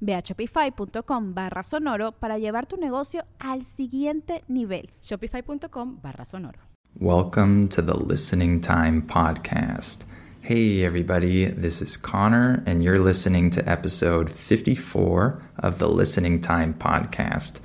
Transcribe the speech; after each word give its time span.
Ve 0.00 0.14
a 0.14 0.22
shopify.com 0.22 1.34
barra 1.34 1.62
sonoro 1.62 2.12
para 2.12 2.38
llevar 2.38 2.66
tu 2.66 2.76
negocio 2.76 3.24
al 3.38 3.64
siguiente 3.64 4.44
nivel. 4.48 4.90
Shopify.com 5.00 6.00
barra 6.02 6.24
sonoro. 6.24 6.58
Welcome 7.00 7.68
to 7.68 7.82
the 7.82 7.94
Listening 7.94 8.60
Time 8.60 9.02
Podcast. 9.02 10.04
Hey, 10.40 10.82
everybody, 10.84 11.44
this 11.44 11.82
is 11.82 11.96
Connor, 11.96 12.62
and 12.66 12.82
you're 12.82 12.98
listening 12.98 13.50
to 13.50 13.68
episode 13.68 14.30
54 14.30 15.42
of 15.58 15.78
the 15.78 15.88
Listening 15.88 16.40
Time 16.40 16.74
Podcast. 16.74 17.60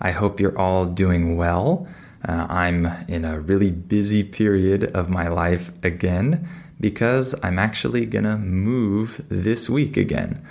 I 0.00 0.10
hope 0.10 0.38
you're 0.38 0.58
all 0.58 0.84
doing 0.84 1.36
well. 1.36 1.88
Uh, 2.28 2.46
I'm 2.48 2.86
in 3.08 3.24
a 3.24 3.40
really 3.40 3.70
busy 3.70 4.22
period 4.22 4.84
of 4.94 5.08
my 5.08 5.28
life 5.28 5.72
again 5.82 6.46
because 6.80 7.34
I'm 7.42 7.58
actually 7.58 8.04
gonna 8.06 8.36
move 8.36 9.24
this 9.28 9.70
week 9.70 9.96
again. 9.96 10.42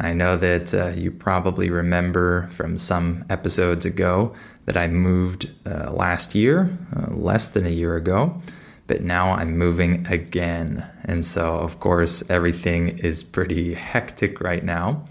I 0.00 0.12
know 0.12 0.36
that 0.36 0.72
uh, 0.72 0.88
you 0.90 1.10
probably 1.10 1.70
remember 1.70 2.48
from 2.52 2.78
some 2.78 3.24
episodes 3.28 3.84
ago 3.84 4.32
that 4.66 4.76
I 4.76 4.86
moved 4.86 5.50
uh, 5.66 5.90
last 5.90 6.36
year, 6.36 6.70
uh, 6.96 7.10
less 7.14 7.48
than 7.48 7.66
a 7.66 7.70
year 7.70 7.96
ago, 7.96 8.40
but 8.86 9.02
now 9.02 9.32
I'm 9.32 9.58
moving 9.58 10.06
again. 10.06 10.86
And 11.04 11.24
so, 11.24 11.56
of 11.58 11.80
course, 11.80 12.22
everything 12.30 12.98
is 13.00 13.24
pretty 13.24 13.74
hectic 13.74 14.40
right 14.40 14.64
now. 14.64 15.04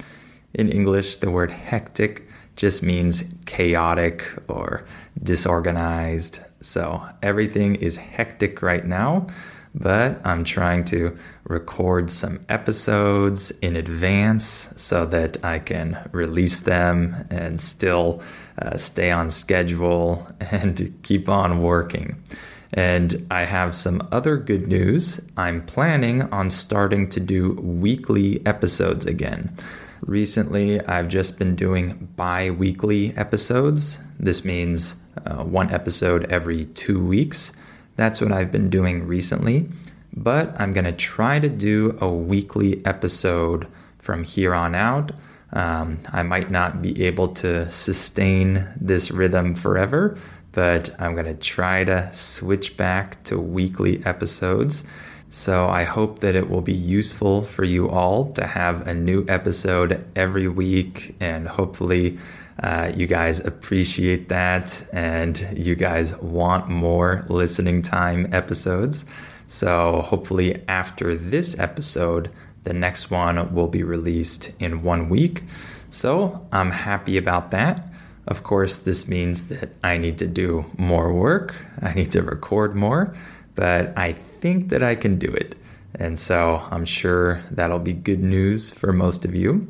In 0.53 0.71
English, 0.71 1.17
the 1.17 1.31
word 1.31 1.51
hectic 1.51 2.25
just 2.55 2.81
means 2.81 3.33
chaotic 3.45 4.25
or 4.47 4.85
disorganized. 5.21 6.39
So, 6.61 7.05
everything 7.21 7.75
is 7.75 7.97
hectic 7.97 8.61
right 8.61 8.85
now 8.85 9.27
but 9.79 10.19
I'm 10.25 10.43
trying 10.43 10.85
to 10.85 11.15
record 11.43 12.09
some 12.09 12.39
episodes 12.49 13.51
in 13.61 13.75
advance 13.75 14.73
so 14.75 15.05
that 15.05 15.43
I 15.45 15.59
can 15.59 16.09
release 16.11 16.61
them 16.61 17.15
and 17.29 17.61
still 17.61 18.21
uh, 18.59 18.77
stay 18.77 19.11
on 19.11 19.29
schedule 19.29 20.27
and 20.51 20.97
keep 21.03 21.29
on 21.29 21.61
working. 21.61 22.21
And 22.73 23.25
I 23.31 23.43
have 23.43 23.75
some 23.75 24.07
other 24.11 24.35
good 24.35 24.67
news. 24.67 25.21
I'm 25.37 25.65
planning 25.65 26.23
on 26.33 26.49
starting 26.49 27.07
to 27.09 27.19
do 27.19 27.53
weekly 27.53 28.45
episodes 28.45 29.05
again. 29.05 29.55
Recently, 30.01 30.81
I've 30.81 31.07
just 31.07 31.39
been 31.39 31.55
doing 31.55 32.09
bi 32.15 32.49
weekly 32.49 33.15
episodes. 33.15 33.99
This 34.19 34.43
means 34.43 34.95
uh, 35.25 35.43
one 35.43 35.71
episode 35.71 36.25
every 36.31 36.65
two 36.65 37.03
weeks. 37.03 37.51
That's 37.97 38.21
what 38.21 38.31
I've 38.31 38.51
been 38.51 38.69
doing 38.69 39.05
recently. 39.05 39.67
But 40.13 40.59
I'm 40.59 40.71
going 40.71 40.85
to 40.85 40.93
try 40.93 41.39
to 41.39 41.49
do 41.49 41.97
a 41.99 42.09
weekly 42.09 42.83
episode 42.85 43.67
from 43.99 44.23
here 44.23 44.55
on 44.55 44.73
out. 44.73 45.11
Um, 45.51 45.99
I 46.11 46.23
might 46.23 46.49
not 46.49 46.81
be 46.81 47.05
able 47.05 47.29
to 47.35 47.69
sustain 47.69 48.65
this 48.79 49.11
rhythm 49.11 49.53
forever, 49.53 50.17
but 50.53 50.89
I'm 50.99 51.13
going 51.13 51.25
to 51.25 51.35
try 51.35 51.83
to 51.83 52.11
switch 52.13 52.77
back 52.77 53.23
to 53.25 53.39
weekly 53.39 54.03
episodes. 54.05 54.83
So 55.29 55.67
I 55.67 55.83
hope 55.83 56.19
that 56.19 56.35
it 56.35 56.49
will 56.49 56.61
be 56.61 56.73
useful 56.73 57.43
for 57.43 57.63
you 57.63 57.89
all 57.89 58.31
to 58.33 58.47
have 58.47 58.87
a 58.87 58.93
new 58.93 59.25
episode 59.27 60.05
every 60.15 60.47
week, 60.47 61.15
and 61.19 61.47
hopefully, 61.47 62.17
uh, 62.61 62.91
you 62.95 63.05
guys 63.05 63.39
appreciate 63.39 64.29
that 64.29 64.83
and 64.91 65.47
you 65.55 65.75
guys 65.75 66.15
want 66.17 66.67
more 66.67 67.25
listening 67.29 67.81
time 67.81 68.27
episodes. 68.33 69.05
So, 69.47 70.01
hopefully, 70.01 70.61
after 70.67 71.15
this 71.15 71.57
episode, 71.57 72.29
the 72.63 72.73
next 72.73 73.09
one 73.09 73.53
will 73.53 73.67
be 73.67 73.83
released 73.83 74.51
in 74.59 74.83
one 74.83 75.07
week. 75.07 75.43
So, 75.89 76.45
I'm 76.51 76.71
happy 76.71 77.17
about 77.17 77.51
that. 77.51 77.87
Of 78.27 78.43
course, 78.43 78.79
this 78.79 79.07
means 79.07 79.47
that 79.47 79.69
I 79.83 79.97
need 79.97 80.17
to 80.17 80.27
do 80.27 80.65
more 80.77 81.13
work, 81.13 81.55
I 81.81 81.93
need 81.93 82.11
to 82.11 82.21
record 82.23 82.75
more, 82.75 83.13
but 83.55 83.97
I 83.97 84.13
think 84.13 84.69
that 84.69 84.83
I 84.83 84.95
can 84.95 85.17
do 85.17 85.31
it. 85.31 85.55
And 85.95 86.19
so, 86.19 86.61
I'm 86.69 86.85
sure 86.85 87.41
that'll 87.51 87.79
be 87.79 87.93
good 87.93 88.21
news 88.21 88.69
for 88.69 88.91
most 88.91 89.23
of 89.23 89.33
you. 89.33 89.69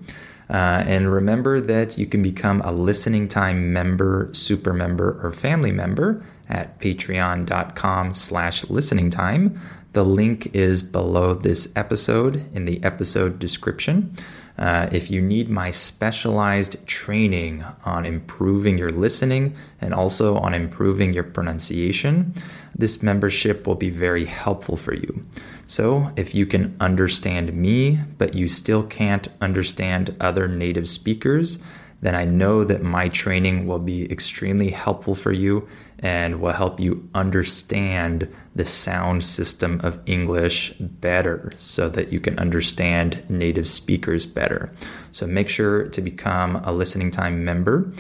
Uh, 0.49 0.83
and 0.87 1.11
remember 1.11 1.59
that 1.59 1.97
you 1.97 2.05
can 2.05 2.23
become 2.23 2.61
a 2.61 2.71
listening 2.71 3.27
time 3.27 3.73
member, 3.73 4.29
super 4.31 4.73
member, 4.73 5.19
or 5.21 5.31
family 5.31 5.71
member 5.71 6.23
at 6.49 6.79
patreon.com 6.79 8.13
slash 8.13 8.69
listening 8.69 9.09
time. 9.09 9.59
The 9.93 10.05
link 10.05 10.55
is 10.55 10.83
below 10.83 11.33
this 11.33 11.71
episode 11.75 12.45
in 12.53 12.65
the 12.65 12.81
episode 12.83 13.39
description. 13.39 14.13
Uh, 14.57 14.87
if 14.91 15.11
you 15.11 15.21
need 15.21 15.49
my 15.49 15.69
specialized 15.69 16.85
training 16.87 17.63
on 17.85 18.05
improving 18.05 18.77
your 18.77 18.89
listening 18.89 19.55
and 19.81 19.93
also 19.93 20.37
on 20.37 20.53
improving 20.53 21.13
your 21.13 21.23
pronunciation, 21.23 22.33
this 22.75 23.03
membership 23.03 23.67
will 23.67 23.75
be 23.75 23.89
very 23.89 24.25
helpful 24.25 24.75
for 24.75 24.93
you. 24.93 25.25
So, 25.67 26.11
if 26.15 26.33
you 26.33 26.45
can 26.45 26.75
understand 26.79 27.53
me, 27.53 27.99
but 28.17 28.33
you 28.33 28.47
still 28.47 28.83
can't 28.83 29.27
understand 29.41 30.15
other 30.19 30.47
native 30.47 30.87
speakers, 30.87 31.59
then 32.01 32.15
I 32.15 32.25
know 32.25 32.63
that 32.63 32.83
my 32.83 33.09
training 33.09 33.67
will 33.67 33.79
be 33.79 34.09
extremely 34.11 34.69
helpful 34.69 35.15
for 35.15 35.31
you 35.31 35.67
and 35.99 36.39
will 36.39 36.53
help 36.53 36.79
you 36.79 37.09
understand 37.15 38.33
the 38.55 38.65
sound 38.65 39.25
system 39.25 39.81
of 39.83 39.99
English 40.05 40.73
better 40.79 41.51
so 41.57 41.89
that 41.89 42.13
you 42.13 42.19
can 42.19 42.37
understand 42.37 43.23
native 43.29 43.67
speakers 43.67 44.25
better. 44.25 44.71
So 45.11 45.25
make 45.25 45.49
sure 45.49 45.87
to 45.87 46.01
become 46.01 46.57
a 46.57 46.71
listening 46.71 47.09
time 47.09 47.43
member. 47.43 47.91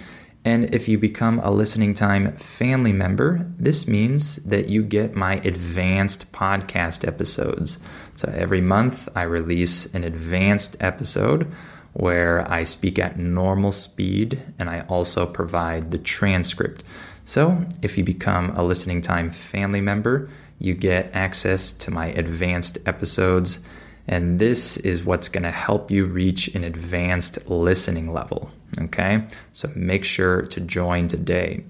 And 0.47 0.73
if 0.73 0.87
you 0.87 0.97
become 0.97 1.39
a 1.39 1.51
listening 1.51 1.93
time 1.93 2.31
family 2.37 2.93
member, 2.93 3.45
this 3.59 3.85
means 3.85 4.37
that 4.37 4.69
you 4.69 4.81
get 4.81 5.13
my 5.13 5.41
advanced 5.43 6.31
podcast 6.31 7.05
episodes. 7.05 7.79
So 8.15 8.31
every 8.33 8.61
month 8.61 9.09
I 9.13 9.23
release 9.23 9.93
an 9.93 10.05
advanced 10.05 10.77
episode 10.79 11.51
where 11.91 12.49
I 12.49 12.63
speak 12.63 12.97
at 12.97 13.19
normal 13.19 13.73
speed 13.73 14.41
and 14.57 14.69
I 14.69 14.85
also 14.87 15.25
provide 15.25 15.91
the 15.91 15.97
transcript. 15.97 16.81
So, 17.25 17.65
if 17.81 17.97
you 17.97 18.05
become 18.05 18.51
a 18.51 18.63
listening 18.63 19.01
time 19.01 19.31
family 19.31 19.81
member, 19.81 20.29
you 20.59 20.75
get 20.75 21.13
access 21.13 21.73
to 21.73 21.91
my 21.91 22.05
advanced 22.11 22.77
episodes, 22.85 23.59
and 24.07 24.39
this 24.39 24.77
is 24.77 25.03
what's 25.03 25.27
going 25.27 25.43
to 25.43 25.51
help 25.51 25.91
you 25.91 26.05
reach 26.05 26.47
an 26.55 26.63
advanced 26.63 27.49
listening 27.49 28.13
level. 28.13 28.49
Okay, 28.79 29.25
so 29.53 29.71
make 29.75 30.03
sure 30.03 30.41
to 30.43 30.59
join 30.59 31.07
today. 31.07 31.63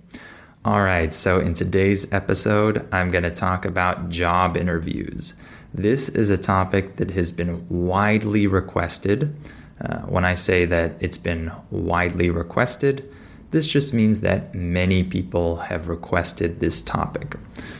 All 0.65 0.81
right, 0.81 1.13
so 1.13 1.39
in 1.39 1.53
today's 1.53 2.11
episode, 2.11 2.85
I'm 2.94 3.11
going 3.11 3.23
to 3.23 3.31
talk 3.31 3.63
about 3.65 4.09
job 4.09 4.57
interviews. 4.57 5.33
This 5.73 6.09
is 6.09 6.29
a 6.29 6.38
topic 6.38 6.97
that 6.97 7.11
has 7.11 7.31
been 7.31 7.65
widely 7.69 8.47
requested. 8.47 9.35
Uh, 9.79 9.99
when 9.99 10.25
I 10.25 10.35
say 10.35 10.65
that 10.65 10.94
it's 10.99 11.17
been 11.17 11.51
widely 11.69 12.29
requested, 12.29 13.09
this 13.51 13.67
just 13.67 13.93
means 13.93 14.21
that 14.21 14.53
many 14.53 15.03
people 15.03 15.57
have 15.57 15.88
requested 15.88 16.59
this 16.59 16.81
topic. 16.81 17.35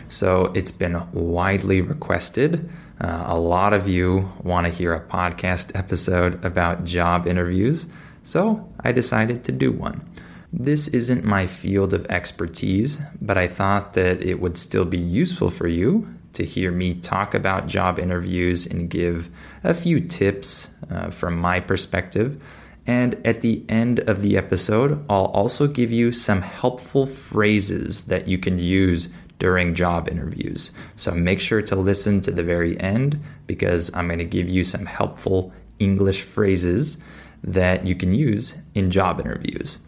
So 0.08 0.52
it's 0.56 0.72
been 0.72 1.12
widely 1.12 1.82
requested. 1.82 2.70
Uh, 3.02 3.26
a 3.28 3.38
lot 3.38 3.74
of 3.74 3.88
you 3.88 4.30
want 4.44 4.66
to 4.66 4.72
hear 4.72 4.94
a 4.94 5.02
podcast 5.02 5.72
episode 5.76 6.44
about 6.46 6.86
job 6.86 7.28
interviews, 7.28 7.88
so 8.28 8.68
I 8.82 8.92
decided 8.92 9.46
to 9.46 9.54
do 9.54 9.72
one. 9.72 10.06
This 10.52 10.90
isn't 10.90 11.24
my 11.24 11.48
field 11.48 11.94
of 11.94 12.06
expertise, 12.08 13.00
but 13.22 13.38
I 13.38 13.48
thought 13.48 13.94
that 13.94 14.22
it 14.22 14.42
would 14.42 14.58
still 14.58 14.84
be 14.84 14.98
useful 14.98 15.50
for 15.50 15.70
you 15.70 16.14
to 16.34 16.44
hear 16.44 16.70
me 16.70 16.94
talk 16.94 17.34
about 17.34 17.68
job 17.68 17.98
interviews 17.98 18.66
and 18.66 18.90
give 18.90 19.30
a 19.64 19.74
few 19.74 20.02
tips 20.02 20.76
uh, 20.92 21.10
from 21.10 21.38
my 21.38 21.62
perspective. 21.62 22.44
And 22.86 23.16
at 23.26 23.40
the 23.40 23.64
end 23.70 24.02
of 24.02 24.22
the 24.22 24.36
episode, 24.36 25.06
I'll 25.10 25.28
also 25.28 25.66
give 25.66 25.94
you 25.94 26.12
some 26.12 26.42
helpful 26.42 27.06
phrases 27.06 28.06
that 28.08 28.28
you 28.28 28.38
can 28.38 28.60
use 28.60 29.08
during 29.40 29.74
job 29.74 30.10
interviews. 30.10 30.74
So 30.98 31.12
make 31.14 31.40
sure 31.40 31.62
to 31.62 31.78
listen 31.78 32.20
to 32.22 32.32
the 32.32 32.44
very 32.44 32.78
end 32.82 33.24
because 33.46 33.90
I'm 33.94 34.08
going 34.08 34.20
to 34.20 34.26
give 34.26 34.50
you 34.50 34.66
some 34.66 34.86
helpful 34.86 35.54
English 35.80 36.24
phrases 36.24 37.02
that 37.44 37.86
you 37.86 37.96
can 37.96 38.14
use 38.14 38.58
in 38.74 38.92
job 38.92 39.20
interviews. 39.20 39.80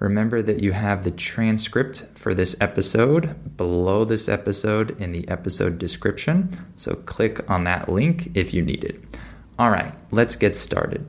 Remember 0.00 0.42
that 0.42 0.62
you 0.62 0.72
have 0.72 1.04
the 1.04 1.10
transcript 1.10 2.06
for 2.14 2.34
this 2.34 2.60
episode 2.60 3.56
below 3.56 4.04
this 4.04 4.28
episode 4.28 5.00
in 5.00 5.12
the 5.12 5.26
episode 5.28 5.78
description. 5.78 6.50
So 6.76 6.94
click 6.94 7.48
on 7.50 7.64
that 7.64 7.88
link 7.88 8.30
if 8.34 8.52
you 8.52 8.62
need 8.62 8.84
it. 8.84 9.02
All 9.58 9.70
right, 9.70 9.94
let's 10.10 10.36
get 10.36 10.56
started. 10.56 11.06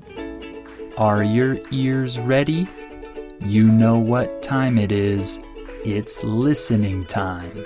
Are 0.97 1.24
your 1.24 1.57
ears 1.71 2.19
ready? 2.19 2.68
You 3.42 3.69
know 3.69 3.97
what 3.97 4.42
time 4.42 4.77
it 4.77 4.92
is. 4.92 5.39
It's 5.83 6.24
listening 6.24 7.06
time. 7.06 7.65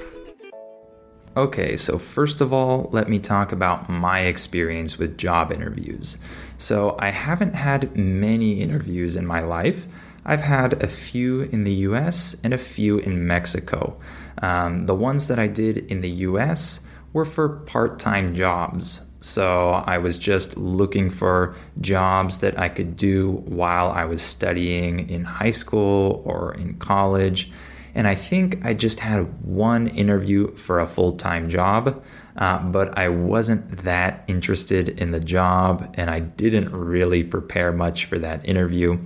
Okay, 1.37 1.77
so 1.77 1.97
first 1.97 2.41
of 2.41 2.51
all, 2.51 2.89
let 2.91 3.07
me 3.07 3.19
talk 3.19 3.51
about 3.51 3.89
my 3.89 4.21
experience 4.21 4.97
with 4.97 5.17
job 5.17 5.51
interviews. 5.51 6.17
So, 6.59 6.97
I 6.99 7.11
haven't 7.11 7.55
had 7.55 7.95
many 7.95 8.59
interviews 8.59 9.15
in 9.15 9.25
my 9.25 9.39
life. 9.39 9.87
I've 10.25 10.41
had 10.41 10.83
a 10.83 10.89
few 10.89 11.43
in 11.43 11.63
the 11.63 11.73
US 11.87 12.35
and 12.43 12.53
a 12.53 12.57
few 12.57 12.97
in 12.97 13.25
Mexico. 13.25 13.97
Um, 14.41 14.85
the 14.85 14.93
ones 14.93 15.29
that 15.29 15.39
I 15.39 15.47
did 15.47 15.77
in 15.77 16.01
the 16.01 16.09
US 16.27 16.81
were 17.13 17.23
for 17.23 17.47
part 17.47 17.97
time 17.97 18.35
jobs. 18.35 19.01
So, 19.21 19.69
I 19.87 19.99
was 19.99 20.19
just 20.19 20.57
looking 20.57 21.09
for 21.09 21.55
jobs 21.79 22.39
that 22.39 22.59
I 22.59 22.67
could 22.67 22.97
do 22.97 23.41
while 23.47 23.89
I 23.89 24.03
was 24.03 24.21
studying 24.21 25.09
in 25.09 25.23
high 25.23 25.51
school 25.51 26.21
or 26.25 26.53
in 26.55 26.73
college. 26.75 27.53
And 27.95 28.07
I 28.07 28.15
think 28.15 28.65
I 28.65 28.73
just 28.73 28.99
had 28.99 29.43
one 29.43 29.87
interview 29.87 30.55
for 30.55 30.79
a 30.79 30.87
full 30.87 31.13
time 31.13 31.49
job, 31.49 32.03
uh, 32.37 32.59
but 32.59 32.97
I 32.97 33.09
wasn't 33.09 33.83
that 33.83 34.23
interested 34.27 34.89
in 34.89 35.11
the 35.11 35.19
job 35.19 35.93
and 35.97 36.09
I 36.09 36.19
didn't 36.19 36.71
really 36.71 37.23
prepare 37.23 37.71
much 37.71 38.05
for 38.05 38.19
that 38.19 38.47
interview. 38.47 38.99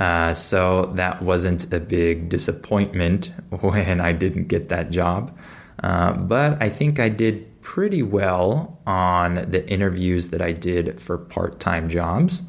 Uh, 0.00 0.34
so 0.34 0.86
that 0.96 1.22
wasn't 1.22 1.72
a 1.72 1.78
big 1.78 2.28
disappointment 2.28 3.26
when 3.60 4.00
I 4.00 4.12
didn't 4.12 4.48
get 4.48 4.68
that 4.70 4.90
job. 4.90 5.36
Uh, 5.82 6.12
but 6.12 6.60
I 6.62 6.68
think 6.68 6.98
I 6.98 7.08
did 7.08 7.62
pretty 7.62 8.02
well 8.02 8.80
on 8.86 9.50
the 9.50 9.66
interviews 9.68 10.30
that 10.30 10.42
I 10.42 10.52
did 10.52 11.00
for 11.00 11.16
part 11.16 11.60
time 11.60 11.88
jobs. 11.88 12.42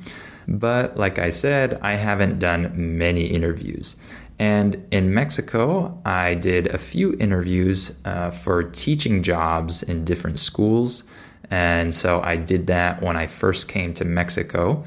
But 0.48 0.98
like 0.98 1.18
I 1.18 1.30
said, 1.30 1.80
I 1.82 1.96
haven't 1.96 2.40
done 2.40 2.98
many 2.98 3.26
interviews. 3.26 3.96
And 4.38 4.86
in 4.92 5.14
Mexico, 5.14 6.02
I 6.06 6.36
did 6.36 6.68
a 6.68 6.78
few 6.78 7.14
interviews 7.20 7.98
uh, 8.04 8.32
for 8.32 8.64
teaching 8.64 9.24
jobs 9.24 9.82
in 9.82 10.04
different 10.04 10.40
schools. 10.40 11.04
And 11.50 11.94
so 11.96 12.22
I 12.22 12.36
did 12.36 12.68
that 12.68 13.02
when 13.02 13.16
I 13.16 13.28
first 13.28 13.68
came 13.68 13.94
to 13.94 14.06
Mexico. 14.06 14.84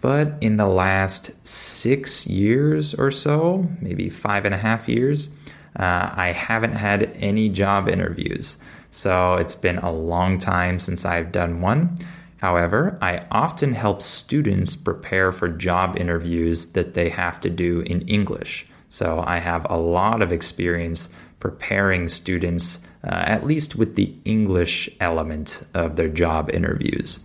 But 0.00 0.34
in 0.40 0.58
the 0.58 0.66
last 0.68 1.46
six 1.46 2.26
years 2.26 2.94
or 2.94 3.10
so, 3.10 3.68
maybe 3.80 4.10
five 4.10 4.44
and 4.44 4.54
a 4.54 4.58
half 4.58 4.88
years, 4.88 5.34
uh, 5.76 6.10
I 6.14 6.28
haven't 6.28 6.74
had 6.74 7.10
any 7.16 7.48
job 7.48 7.88
interviews. 7.88 8.58
So 8.90 9.34
it's 9.34 9.56
been 9.56 9.78
a 9.78 9.90
long 9.90 10.38
time 10.38 10.78
since 10.78 11.04
I've 11.04 11.32
done 11.32 11.60
one. 11.60 11.96
However, 12.36 12.98
I 13.00 13.24
often 13.30 13.72
help 13.72 14.02
students 14.02 14.76
prepare 14.76 15.32
for 15.32 15.48
job 15.48 15.96
interviews 15.96 16.72
that 16.72 16.94
they 16.94 17.08
have 17.08 17.40
to 17.40 17.50
do 17.50 17.80
in 17.80 18.02
English. 18.02 18.66
So 18.94 19.24
I 19.26 19.38
have 19.38 19.66
a 19.68 19.76
lot 19.76 20.22
of 20.22 20.30
experience 20.30 21.08
preparing 21.40 22.08
students, 22.08 22.86
uh, 23.02 23.08
at 23.10 23.44
least 23.44 23.74
with 23.74 23.96
the 23.96 24.14
English 24.24 24.88
element 25.00 25.66
of 25.74 25.96
their 25.96 26.08
job 26.08 26.48
interviews. 26.54 27.18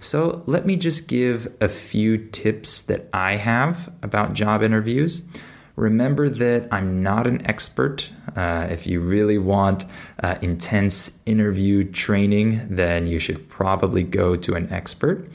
So 0.00 0.42
let 0.46 0.66
me 0.66 0.74
just 0.74 1.06
give 1.06 1.46
a 1.60 1.68
few 1.68 2.18
tips 2.18 2.82
that 2.82 3.08
I 3.12 3.36
have 3.36 3.92
about 4.02 4.32
job 4.34 4.64
interviews. 4.64 5.28
Remember 5.76 6.28
that 6.28 6.66
I'm 6.72 7.04
not 7.04 7.28
an 7.28 7.46
expert. 7.46 8.10
Uh, 8.34 8.66
if 8.68 8.88
you 8.88 8.98
really 8.98 9.38
want 9.38 9.84
uh, 10.24 10.38
intense 10.42 11.22
interview 11.24 11.84
training, 11.84 12.66
then 12.68 13.06
you 13.06 13.20
should 13.20 13.48
probably 13.48 14.02
go 14.02 14.34
to 14.34 14.54
an 14.56 14.72
expert. 14.72 15.28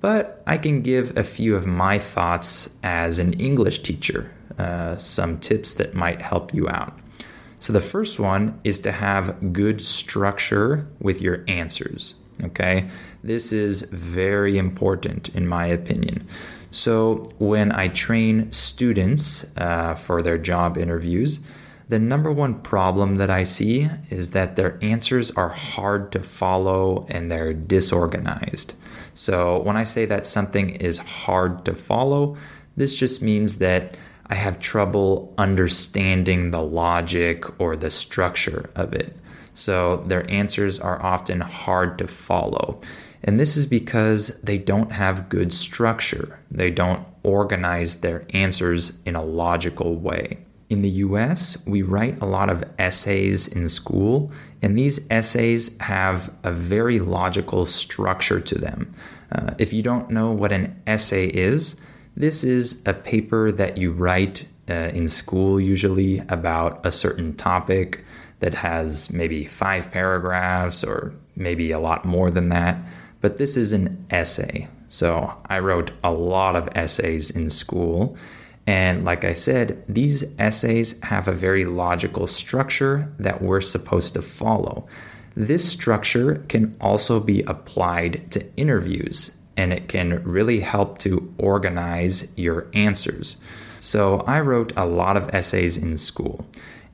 But 0.00 0.42
I 0.48 0.58
can 0.58 0.82
give 0.82 1.16
a 1.16 1.22
few 1.22 1.54
of 1.54 1.64
my 1.64 2.00
thoughts 2.00 2.70
as 2.82 3.20
an 3.20 3.34
English 3.34 3.84
teacher 3.84 4.32
uh, 4.58 4.96
some 4.96 5.38
tips 5.38 5.74
that 5.74 5.94
might 5.94 6.20
help 6.20 6.52
you 6.52 6.68
out. 6.68 6.98
So, 7.60 7.72
the 7.72 7.80
first 7.80 8.18
one 8.18 8.60
is 8.64 8.78
to 8.80 8.92
have 8.92 9.52
good 9.52 9.80
structure 9.80 10.86
with 11.00 11.20
your 11.20 11.44
answers. 11.48 12.14
Okay, 12.42 12.88
this 13.24 13.52
is 13.52 13.82
very 13.82 14.58
important 14.58 15.28
in 15.30 15.48
my 15.48 15.66
opinion. 15.66 16.26
So, 16.70 17.24
when 17.38 17.72
I 17.72 17.88
train 17.88 18.52
students 18.52 19.56
uh, 19.56 19.94
for 19.94 20.22
their 20.22 20.38
job 20.38 20.78
interviews, 20.78 21.40
the 21.88 21.98
number 21.98 22.30
one 22.30 22.60
problem 22.60 23.16
that 23.16 23.30
I 23.30 23.44
see 23.44 23.88
is 24.10 24.30
that 24.32 24.56
their 24.56 24.78
answers 24.82 25.30
are 25.32 25.48
hard 25.48 26.12
to 26.12 26.22
follow 26.22 27.06
and 27.08 27.30
they're 27.30 27.54
disorganized. 27.54 28.74
So, 29.14 29.60
when 29.62 29.76
I 29.76 29.84
say 29.84 30.04
that 30.04 30.26
something 30.26 30.70
is 30.70 30.98
hard 30.98 31.64
to 31.64 31.74
follow, 31.74 32.36
this 32.76 32.94
just 32.94 33.22
means 33.22 33.58
that 33.58 33.96
I 34.30 34.34
have 34.34 34.60
trouble 34.60 35.34
understanding 35.38 36.50
the 36.50 36.62
logic 36.62 37.60
or 37.60 37.76
the 37.76 37.90
structure 37.90 38.70
of 38.76 38.92
it. 38.92 39.16
So 39.54 40.04
their 40.06 40.30
answers 40.30 40.78
are 40.78 41.02
often 41.02 41.40
hard 41.40 41.98
to 41.98 42.06
follow. 42.06 42.80
And 43.24 43.40
this 43.40 43.56
is 43.56 43.66
because 43.66 44.28
they 44.42 44.58
don't 44.58 44.92
have 44.92 45.28
good 45.28 45.52
structure. 45.52 46.38
They 46.50 46.70
don't 46.70 47.04
organize 47.22 48.00
their 48.00 48.24
answers 48.30 49.00
in 49.04 49.16
a 49.16 49.24
logical 49.24 49.96
way. 49.96 50.38
In 50.70 50.82
the 50.82 50.90
US, 50.90 51.56
we 51.66 51.82
write 51.82 52.20
a 52.20 52.26
lot 52.26 52.50
of 52.50 52.62
essays 52.78 53.48
in 53.48 53.68
school, 53.70 54.30
and 54.60 54.78
these 54.78 55.06
essays 55.10 55.76
have 55.78 56.32
a 56.44 56.52
very 56.52 57.00
logical 57.00 57.64
structure 57.64 58.38
to 58.38 58.54
them. 58.54 58.92
Uh, 59.32 59.54
if 59.58 59.72
you 59.72 59.82
don't 59.82 60.10
know 60.10 60.30
what 60.30 60.52
an 60.52 60.80
essay 60.86 61.28
is, 61.28 61.80
this 62.18 62.42
is 62.42 62.82
a 62.84 62.92
paper 62.92 63.52
that 63.52 63.78
you 63.78 63.92
write 63.92 64.48
uh, 64.68 64.90
in 64.92 65.08
school, 65.08 65.60
usually 65.60 66.18
about 66.28 66.84
a 66.84 66.90
certain 66.90 67.32
topic 67.36 68.04
that 68.40 68.54
has 68.54 69.08
maybe 69.12 69.44
five 69.44 69.88
paragraphs 69.92 70.82
or 70.82 71.14
maybe 71.36 71.70
a 71.70 71.78
lot 71.78 72.04
more 72.04 72.28
than 72.28 72.48
that. 72.48 72.76
But 73.20 73.36
this 73.36 73.56
is 73.56 73.72
an 73.72 74.04
essay. 74.10 74.66
So 74.88 75.32
I 75.46 75.60
wrote 75.60 75.92
a 76.02 76.10
lot 76.10 76.56
of 76.56 76.68
essays 76.74 77.30
in 77.30 77.50
school. 77.50 78.16
And 78.66 79.04
like 79.04 79.24
I 79.24 79.34
said, 79.34 79.84
these 79.88 80.24
essays 80.40 81.00
have 81.04 81.28
a 81.28 81.32
very 81.32 81.64
logical 81.66 82.26
structure 82.26 83.12
that 83.20 83.40
we're 83.40 83.60
supposed 83.60 84.14
to 84.14 84.22
follow. 84.22 84.88
This 85.36 85.68
structure 85.68 86.44
can 86.48 86.76
also 86.80 87.20
be 87.20 87.42
applied 87.42 88.28
to 88.32 88.44
interviews 88.56 89.37
and 89.58 89.72
it 89.72 89.88
can 89.88 90.22
really 90.22 90.60
help 90.60 90.98
to 90.98 91.34
organize 91.36 92.32
your 92.38 92.68
answers. 92.72 93.36
So, 93.80 94.20
I 94.20 94.40
wrote 94.40 94.72
a 94.76 94.86
lot 94.86 95.16
of 95.16 95.34
essays 95.34 95.76
in 95.76 95.98
school. 95.98 96.46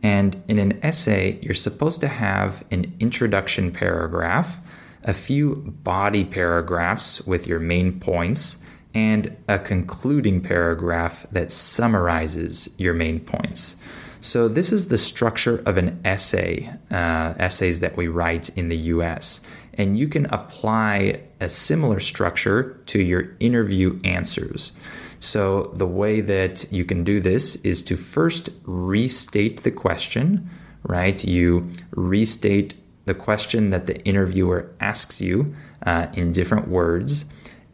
And 0.02 0.42
in 0.49 0.59
an 0.59 0.78
essay, 0.83 1.38
you're 1.40 1.54
supposed 1.54 2.00
to 2.00 2.09
have 2.09 2.64
an 2.71 2.94
introduction 3.00 3.71
paragraph, 3.71 4.61
a 5.02 5.14
few 5.14 5.56
body 5.83 6.25
paragraphs 6.25 7.26
with 7.26 7.47
your 7.47 7.61
main 7.61 8.00
points, 8.00 8.62
and 8.94 9.37
a 9.49 9.59
concluding 9.59 10.40
paragraph 10.40 11.26
that 11.33 11.52
summarizes 11.52 12.75
your 12.78 12.94
main 12.94 13.21
points. 13.21 13.76
So, 14.21 14.49
this 14.49 14.73
is 14.73 14.88
the 14.88 14.99
structure 14.99 15.62
of 15.66 15.76
an 15.76 16.00
essay, 16.02 16.71
uh, 16.90 17.35
essays 17.38 17.80
that 17.80 17.94
we 17.94 18.09
write 18.09 18.49
in 18.56 18.71
the 18.71 18.78
US 18.94 19.40
and 19.76 19.98
you 19.98 20.08
can 20.08 20.26
apply 20.26 21.20
a 21.40 21.48
similar 21.48 22.00
structure 22.00 22.80
to 22.86 23.00
your 23.02 23.36
interview 23.40 24.00
answers. 24.04 24.72
So, 25.20 25.72
the 25.74 25.86
way 25.86 26.20
that 26.20 26.70
you 26.70 26.84
can 26.84 27.02
do 27.02 27.18
this 27.18 27.56
is 27.64 27.82
to 27.84 27.96
first 27.96 28.50
restate 28.64 29.62
the 29.62 29.70
question, 29.70 30.50
right? 30.82 31.22
You 31.24 31.70
restate 31.92 32.74
the 33.06 33.14
question 33.14 33.70
that 33.70 33.86
the 33.86 34.02
interviewer 34.04 34.70
asks 34.80 35.20
you 35.20 35.54
uh, 35.84 36.08
in 36.14 36.32
different 36.32 36.68
words, 36.68 37.24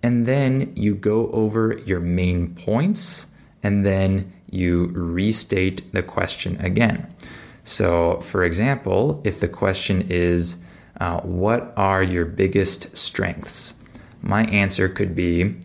and 0.03 0.27
then 0.27 0.73
you 0.77 0.95
go 0.95 1.31
over 1.31 1.79
your 1.85 2.01
main 2.01 2.55
points 2.55 3.27
and 3.63 3.85
then 3.85 4.33
you 4.51 4.87
restate 4.95 5.93
the 5.93 6.03
question 6.03 6.57
again. 6.61 7.13
So, 7.63 8.21
for 8.21 8.43
example, 8.43 9.21
if 9.25 9.41
the 9.41 9.49
question 9.49 10.07
is, 10.09 10.63
uh, 11.01 11.21
What 11.21 11.73
are 11.77 12.03
your 12.03 12.25
biggest 12.25 12.97
strengths? 12.97 13.75
My 14.23 14.45
answer 14.45 14.89
could 14.89 15.15
be, 15.15 15.57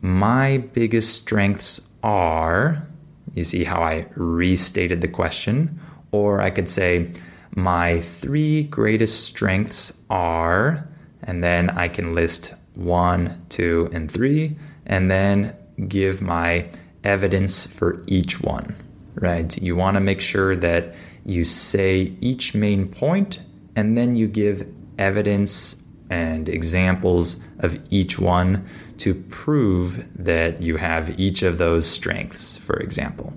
My 0.00 0.58
biggest 0.58 1.22
strengths 1.22 1.80
are, 2.02 2.86
you 3.34 3.44
see 3.44 3.64
how 3.64 3.82
I 3.82 4.06
restated 4.16 5.00
the 5.00 5.08
question? 5.08 5.80
Or 6.12 6.40
I 6.40 6.50
could 6.50 6.68
say, 6.68 7.10
My 7.54 8.00
three 8.00 8.64
greatest 8.64 9.24
strengths 9.24 10.00
are, 10.08 10.88
and 11.22 11.42
then 11.42 11.70
I 11.70 11.88
can 11.88 12.14
list 12.14 12.54
one, 12.74 13.44
two, 13.48 13.88
and 13.92 14.10
three, 14.10 14.56
and 14.86 15.10
then 15.10 15.56
give 15.88 16.22
my 16.22 16.68
evidence 17.02 17.66
for 17.66 18.02
each 18.06 18.40
one, 18.40 18.74
right? 19.14 19.56
You 19.60 19.76
want 19.76 19.96
to 19.96 20.00
make 20.00 20.20
sure 20.20 20.56
that 20.56 20.94
you 21.24 21.44
say 21.44 22.14
each 22.20 22.54
main 22.54 22.88
point 22.88 23.40
and 23.76 23.96
then 23.96 24.16
you 24.16 24.28
give 24.28 24.66
evidence 24.98 25.84
and 26.10 26.48
examples 26.48 27.42
of 27.60 27.78
each 27.90 28.18
one 28.18 28.66
to 28.98 29.14
prove 29.14 30.04
that 30.22 30.60
you 30.62 30.76
have 30.76 31.18
each 31.18 31.42
of 31.42 31.58
those 31.58 31.86
strengths, 31.88 32.56
for 32.56 32.76
example. 32.76 33.32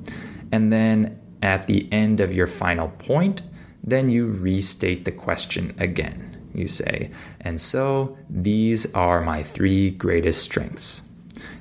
And 0.51 0.71
then 0.71 1.19
at 1.41 1.67
the 1.67 1.87
end 1.91 2.19
of 2.19 2.33
your 2.33 2.47
final 2.47 2.89
point, 2.89 3.41
then 3.83 4.09
you 4.09 4.27
restate 4.27 5.05
the 5.05 5.11
question 5.11 5.73
again. 5.79 6.49
You 6.53 6.67
say, 6.67 7.11
and 7.39 7.61
so 7.61 8.17
these 8.29 8.91
are 8.93 9.21
my 9.21 9.43
three 9.43 9.91
greatest 9.91 10.41
strengths. 10.41 11.03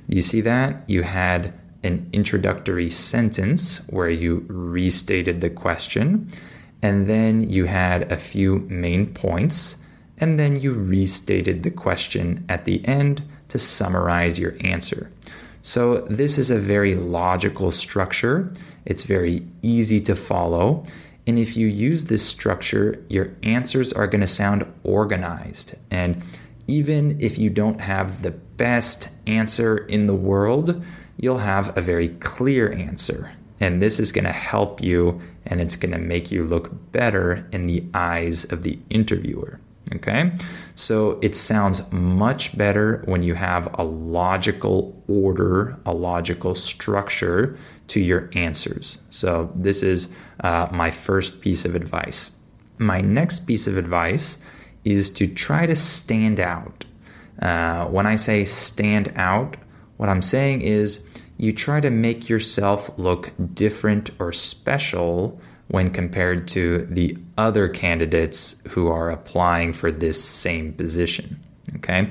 You 0.07 0.21
see 0.21 0.41
that? 0.41 0.83
You 0.89 1.03
had 1.03 1.53
an 1.83 2.09
introductory 2.11 2.89
sentence 2.89 3.87
where 3.89 4.09
you 4.09 4.45
restated 4.47 5.41
the 5.41 5.49
question, 5.49 6.27
and 6.81 7.07
then 7.07 7.49
you 7.49 7.65
had 7.65 8.11
a 8.11 8.17
few 8.17 8.59
main 8.69 9.13
points, 9.13 9.77
and 10.17 10.39
then 10.39 10.59
you 10.59 10.73
restated 10.73 11.63
the 11.63 11.71
question 11.71 12.45
at 12.49 12.65
the 12.65 12.85
end 12.85 13.23
to 13.49 13.59
summarize 13.59 14.39
your 14.39 14.55
answer. 14.61 15.11
So, 15.61 15.99
this 16.01 16.37
is 16.37 16.49
a 16.49 16.59
very 16.59 16.95
logical 16.95 17.71
structure. 17.71 18.53
It's 18.85 19.03
very 19.03 19.45
easy 19.61 19.99
to 20.01 20.15
follow. 20.15 20.85
And 21.25 21.37
if 21.37 21.57
you 21.57 21.67
use 21.67 22.05
this 22.05 22.25
structure, 22.25 23.03
your 23.09 23.33
answers 23.43 23.91
are 23.91 24.07
going 24.07 24.21
to 24.21 24.27
sound 24.27 24.65
organized. 24.83 25.75
And 25.91 26.23
even 26.67 27.19
if 27.19 27.37
you 27.37 27.49
don't 27.49 27.81
have 27.81 28.23
the 28.23 28.31
best 28.31 29.09
answer 29.25 29.77
in 29.77 30.07
the 30.07 30.15
world, 30.15 30.83
you'll 31.17 31.39
have 31.39 31.77
a 31.77 31.81
very 31.81 32.09
clear 32.09 32.71
answer. 32.71 33.31
And 33.59 33.81
this 33.81 33.99
is 33.99 34.11
going 34.11 34.25
to 34.25 34.31
help 34.31 34.81
you 34.81 35.19
and 35.45 35.59
it's 35.59 35.75
going 35.75 35.91
to 35.91 35.97
make 35.97 36.31
you 36.31 36.45
look 36.45 36.91
better 36.91 37.47
in 37.51 37.65
the 37.65 37.83
eyes 37.93 38.45
of 38.45 38.63
the 38.63 38.79
interviewer. 38.89 39.59
Okay? 39.95 40.31
So 40.75 41.19
it 41.21 41.35
sounds 41.35 41.91
much 41.91 42.57
better 42.57 43.01
when 43.05 43.23
you 43.23 43.33
have 43.35 43.69
a 43.79 43.83
logical 43.83 45.01
order, 45.07 45.77
a 45.85 45.93
logical 45.93 46.55
structure 46.55 47.57
to 47.87 47.99
your 47.99 48.29
answers. 48.33 48.99
So 49.09 49.51
this 49.55 49.81
is 49.83 50.13
uh, 50.41 50.67
my 50.71 50.91
first 50.91 51.41
piece 51.41 51.65
of 51.65 51.75
advice. 51.75 52.31
My 52.77 53.01
next 53.01 53.41
piece 53.41 53.65
of 53.67 53.77
advice 53.77 54.43
is 54.83 55.09
to 55.11 55.27
try 55.27 55.65
to 55.65 55.75
stand 55.75 56.39
out. 56.39 56.85
Uh, 57.41 57.85
when 57.85 58.05
I 58.05 58.15
say 58.15 58.45
stand 58.45 59.11
out, 59.15 59.57
what 59.97 60.09
I'm 60.09 60.21
saying 60.21 60.61
is 60.61 61.05
you 61.37 61.53
try 61.53 61.79
to 61.79 61.89
make 61.89 62.29
yourself 62.29 62.89
look 62.97 63.31
different 63.53 64.09
or 64.19 64.31
special 64.33 65.39
when 65.67 65.89
compared 65.89 66.47
to 66.47 66.85
the 66.89 67.17
other 67.37 67.67
candidates 67.67 68.61
who 68.69 68.87
are 68.87 69.09
applying 69.09 69.73
for 69.73 69.91
this 69.91 70.23
same 70.23 70.73
position. 70.73 71.39
Okay. 71.75 72.09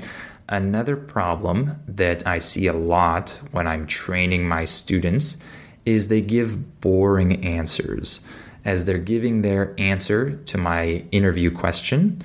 Another 0.48 0.96
problem 0.96 1.76
that 1.88 2.26
I 2.26 2.38
see 2.38 2.66
a 2.66 2.72
lot 2.72 3.40
when 3.50 3.66
I'm 3.66 3.86
training 3.86 4.46
my 4.46 4.64
students 4.64 5.42
is 5.84 6.08
they 6.08 6.20
give 6.20 6.80
boring 6.80 7.44
answers. 7.44 8.20
As 8.64 8.84
they're 8.84 8.98
giving 8.98 9.42
their 9.42 9.75
answer 9.78 10.36
to 10.36 10.58
my 10.58 11.04
interview 11.10 11.50
question, 11.50 12.20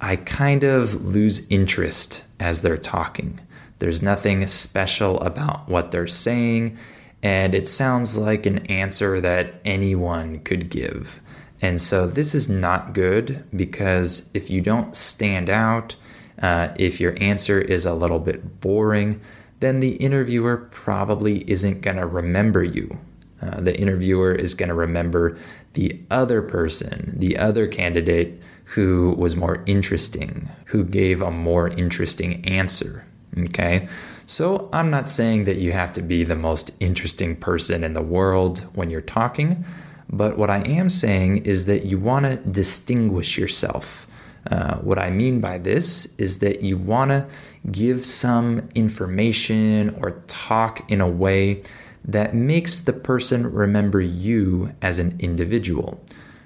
I 0.00 0.16
kind 0.16 0.64
of 0.64 1.04
lose 1.04 1.48
interest 1.50 2.24
as 2.38 2.60
they're 2.60 2.76
talking. 2.76 3.40
There's 3.78 4.02
nothing 4.02 4.46
special 4.46 5.20
about 5.20 5.68
what 5.68 5.90
they're 5.90 6.06
saying, 6.06 6.76
and 7.24 7.54
it 7.54 7.66
sounds 7.66 8.18
like 8.18 8.44
an 8.44 8.58
answer 8.66 9.18
that 9.18 9.54
anyone 9.64 10.40
could 10.40 10.68
give. 10.68 11.20
And 11.62 11.80
so 11.80 12.06
this 12.06 12.34
is 12.34 12.50
not 12.50 12.92
good 12.92 13.42
because 13.56 14.28
if 14.34 14.50
you 14.50 14.60
don't 14.60 14.94
stand 14.94 15.48
out, 15.48 15.96
uh, 16.42 16.74
if 16.78 17.00
your 17.00 17.14
answer 17.22 17.58
is 17.58 17.86
a 17.86 17.94
little 17.94 18.18
bit 18.18 18.60
boring, 18.60 19.22
then 19.60 19.80
the 19.80 19.92
interviewer 19.96 20.58
probably 20.70 21.50
isn't 21.50 21.80
going 21.80 21.96
to 21.96 22.06
remember 22.06 22.62
you. 22.62 22.98
Uh, 23.40 23.60
the 23.60 23.78
interviewer 23.80 24.34
is 24.34 24.52
going 24.52 24.68
to 24.68 24.74
remember 24.74 25.38
the 25.72 25.98
other 26.10 26.42
person, 26.42 27.14
the 27.18 27.38
other 27.38 27.66
candidate 27.66 28.38
who 28.64 29.14
was 29.16 29.34
more 29.34 29.62
interesting, 29.64 30.50
who 30.66 30.84
gave 30.84 31.22
a 31.22 31.30
more 31.30 31.68
interesting 31.68 32.46
answer. 32.46 33.06
Okay. 33.38 33.88
So 34.26 34.68
I'm 34.72 34.90
not 34.90 35.08
saying 35.08 35.44
that 35.44 35.58
you 35.58 35.72
have 35.72 35.92
to 35.94 36.02
be 36.02 36.24
the 36.24 36.36
most 36.36 36.70
interesting 36.80 37.36
person 37.36 37.84
in 37.84 37.92
the 37.92 38.02
world 38.02 38.60
when 38.74 38.88
you're 38.90 39.00
talking, 39.00 39.64
but 40.08 40.38
what 40.38 40.50
I 40.50 40.58
am 40.58 40.88
saying 40.88 41.38
is 41.44 41.66
that 41.66 41.84
you 41.84 41.98
want 41.98 42.24
to 42.26 42.36
distinguish 42.36 43.36
yourself. 43.36 44.06
Uh, 44.50 44.76
what 44.76 44.98
I 44.98 45.10
mean 45.10 45.40
by 45.40 45.58
this 45.58 46.14
is 46.16 46.38
that 46.40 46.62
you 46.62 46.76
want 46.76 47.10
to 47.10 47.26
give 47.70 48.04
some 48.04 48.68
information 48.74 49.96
or 50.02 50.22
talk 50.26 50.90
in 50.90 51.00
a 51.00 51.08
way 51.08 51.62
that 52.04 52.34
makes 52.34 52.78
the 52.78 52.92
person 52.92 53.50
remember 53.50 54.00
you 54.00 54.74
as 54.82 54.98
an 54.98 55.16
individual. 55.18 56.02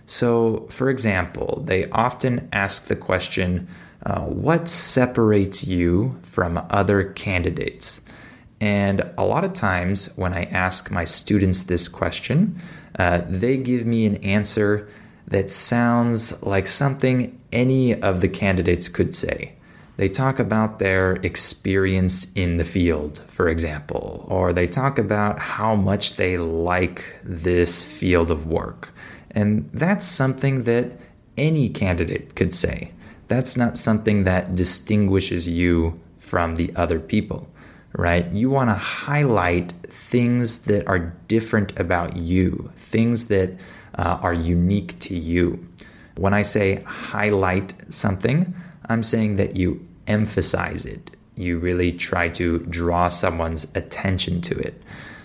So, 0.06 0.66
for 0.70 0.88
example, 0.88 1.62
they 1.66 1.90
often 1.90 2.48
ask 2.52 2.86
the 2.86 2.96
question, 2.96 3.68
uh, 4.04 4.20
what 4.22 4.68
separates 4.68 5.66
you 5.66 6.18
from 6.22 6.64
other 6.70 7.12
candidates? 7.12 8.00
And 8.60 9.02
a 9.16 9.24
lot 9.24 9.44
of 9.44 9.52
times 9.52 10.16
when 10.16 10.34
I 10.34 10.44
ask 10.44 10.90
my 10.90 11.04
students 11.04 11.64
this 11.64 11.88
question, 11.88 12.60
uh, 12.98 13.22
they 13.28 13.56
give 13.56 13.86
me 13.86 14.06
an 14.06 14.16
answer 14.16 14.88
that 15.28 15.50
sounds 15.50 16.42
like 16.42 16.66
something 16.66 17.38
any 17.52 18.00
of 18.02 18.20
the 18.20 18.28
candidates 18.28 18.88
could 18.88 19.14
say. 19.14 19.54
They 19.96 20.08
talk 20.08 20.38
about 20.38 20.78
their 20.78 21.14
experience 21.24 22.32
in 22.34 22.56
the 22.56 22.64
field, 22.64 23.20
for 23.26 23.48
example, 23.48 24.24
or 24.28 24.52
they 24.52 24.68
talk 24.68 24.98
about 24.98 25.38
how 25.40 25.74
much 25.74 26.16
they 26.16 26.38
like 26.38 27.04
this 27.24 27.84
field 27.84 28.30
of 28.30 28.46
work. 28.46 28.92
And 29.32 29.68
that's 29.72 30.06
something 30.06 30.62
that 30.64 30.92
any 31.36 31.68
candidate 31.68 32.34
could 32.36 32.54
say 32.54 32.92
that's 33.28 33.56
not 33.56 33.78
something 33.78 34.24
that 34.24 34.54
distinguishes 34.54 35.48
you 35.48 36.00
from 36.18 36.56
the 36.56 36.74
other 36.74 36.98
people, 36.98 37.48
right? 37.92 38.30
You 38.32 38.50
want 38.50 38.70
to 38.70 38.74
highlight 38.74 39.72
things 39.86 40.60
that 40.60 40.86
are 40.88 41.14
different 41.28 41.78
about 41.78 42.16
you, 42.16 42.70
things 42.76 43.28
that 43.28 43.52
uh, 43.96 44.18
are 44.22 44.34
unique 44.34 44.98
to 45.00 45.16
you. 45.16 45.66
When 46.16 46.34
I 46.34 46.42
say 46.42 46.82
highlight 46.82 47.74
something, 47.90 48.54
I'm 48.88 49.04
saying 49.04 49.36
that 49.36 49.56
you 49.56 49.86
emphasize 50.06 50.84
it. 50.84 51.10
You 51.36 51.58
really 51.58 51.92
try 51.92 52.28
to 52.30 52.58
draw 52.60 53.08
someone's 53.08 53.66
attention 53.74 54.40
to 54.42 54.58
it. 54.58 54.82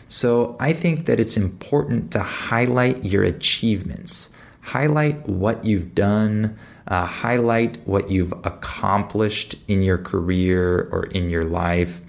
So 0.08 0.56
I 0.60 0.74
think 0.74 1.06
that 1.06 1.20
it's 1.20 1.38
important 1.38 2.12
to 2.12 2.20
highlight 2.20 3.04
your 3.04 3.24
achievements, 3.24 4.30
highlight 4.62 5.28
what 5.28 5.66
you've 5.66 5.96
done, 5.96 6.58
uh, 6.88 7.06
highlight 7.06 7.78
what 7.88 8.10
you've 8.10 8.34
accomplished 8.44 9.56
in 9.68 9.82
your 9.82 9.98
career 9.98 10.90
or 10.92 11.06
in 11.06 11.30
your 11.30 11.44
life. 11.44 12.02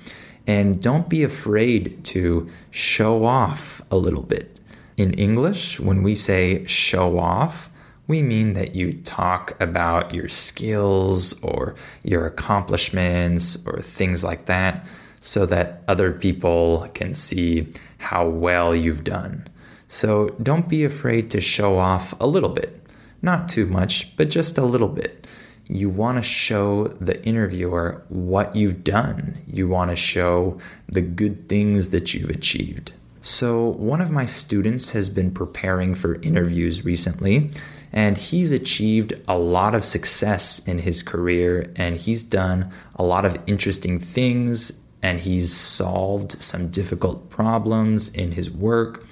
And 0.47 0.83
don't 0.83 1.09
be 1.09 1.23
afraid 1.23 2.05
to 2.05 2.49
show 2.71 3.25
off 3.25 3.83
a 3.91 3.97
little 3.97 4.23
bit. 4.23 4.61
In 4.97 5.15
English, 5.15 5.81
when 5.81 6.03
we 6.03 6.15
say 6.15 6.65
show 6.67 7.19
off, 7.19 7.71
we 8.07 8.21
mean 8.21 8.53
that 8.53 8.75
you 8.75 8.93
talk 8.93 9.61
about 9.61 10.15
your 10.15 10.29
skills 10.29 11.41
or 11.43 11.75
your 12.03 12.27
accomplishments 12.27 13.57
or 13.67 13.81
things 13.81 14.23
like 14.23 14.45
that 14.47 14.85
so 15.21 15.47
that 15.47 15.83
other 15.89 16.13
people 16.13 16.87
can 16.93 17.15
see 17.15 17.67
how 17.99 18.29
well 18.29 18.77
you've 18.77 19.05
done. 19.05 19.49
So 19.89 20.29
don't 20.43 20.69
be 20.69 20.85
afraid 20.85 21.31
to 21.31 21.41
show 21.41 21.79
off 21.79 22.15
a 22.21 22.27
little 22.27 22.51
bit. 22.51 22.84
Not 23.25 23.49
too 23.49 23.65
much, 23.65 24.15
but 24.19 24.29
just 24.29 24.59
a 24.59 24.67
little 24.67 24.89
bit. 24.89 25.27
You 25.67 25.89
want 25.89 26.19
to 26.19 26.23
show 26.23 26.89
the 26.89 27.25
interviewer 27.25 28.05
what 28.11 28.55
you've 28.55 28.85
done. 28.85 29.39
You 29.47 29.67
want 29.67 29.91
to 29.91 29.97
show 29.97 30.59
the 30.91 31.01
good 31.01 31.49
things 31.49 31.89
that 31.89 32.13
you've 32.13 32.29
achieved. 32.29 32.93
So, 33.23 33.65
one 33.65 34.03
of 34.03 34.11
my 34.11 34.27
students 34.27 34.91
has 34.91 35.09
been 35.09 35.31
preparing 35.31 35.95
for 35.95 36.21
interviews 36.21 36.85
recently, 36.85 37.51
and 37.95 38.19
he's 38.19 38.53
achieved 38.53 39.15
a 39.27 39.39
lot 39.39 39.75
of 39.75 39.87
success 39.87 40.59
in 40.69 40.81
his 40.81 41.03
career, 41.03 41.73
and 41.77 41.97
he's 41.97 42.23
done 42.23 42.71
a 42.97 43.03
lot 43.03 43.25
of 43.25 43.39
interesting 43.47 43.99
things, 43.99 44.83
and 45.03 45.21
he's 45.21 45.51
solved 45.51 46.33
some 46.43 46.69
difficult 46.69 47.31
problems 47.31 48.15
in 48.15 48.33
his 48.33 48.51
work. 48.51 49.07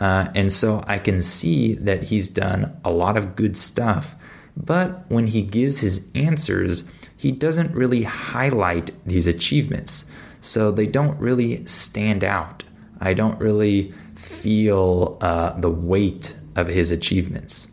Uh, 0.00 0.28
and 0.34 0.52
so 0.52 0.84
I 0.86 0.98
can 0.98 1.22
see 1.22 1.74
that 1.74 2.04
he's 2.04 2.28
done 2.28 2.78
a 2.84 2.90
lot 2.90 3.16
of 3.16 3.36
good 3.36 3.56
stuff. 3.56 4.14
But 4.56 5.04
when 5.10 5.28
he 5.28 5.42
gives 5.42 5.80
his 5.80 6.10
answers, 6.14 6.88
he 7.16 7.32
doesn't 7.32 7.74
really 7.74 8.02
highlight 8.02 8.92
these 9.06 9.26
achievements. 9.26 10.10
So 10.40 10.70
they 10.70 10.86
don't 10.86 11.18
really 11.18 11.64
stand 11.66 12.22
out. 12.22 12.64
I 13.00 13.14
don't 13.14 13.38
really 13.40 13.92
feel 14.14 15.18
uh, 15.20 15.58
the 15.58 15.70
weight 15.70 16.36
of 16.54 16.68
his 16.68 16.90
achievements. 16.90 17.70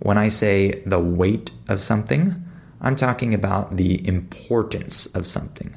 When 0.00 0.18
I 0.18 0.28
say 0.28 0.82
the 0.86 0.98
weight 0.98 1.50
of 1.68 1.80
something, 1.80 2.42
I'm 2.80 2.96
talking 2.96 3.32
about 3.32 3.76
the 3.76 4.06
importance 4.06 5.06
of 5.06 5.26
something. 5.26 5.76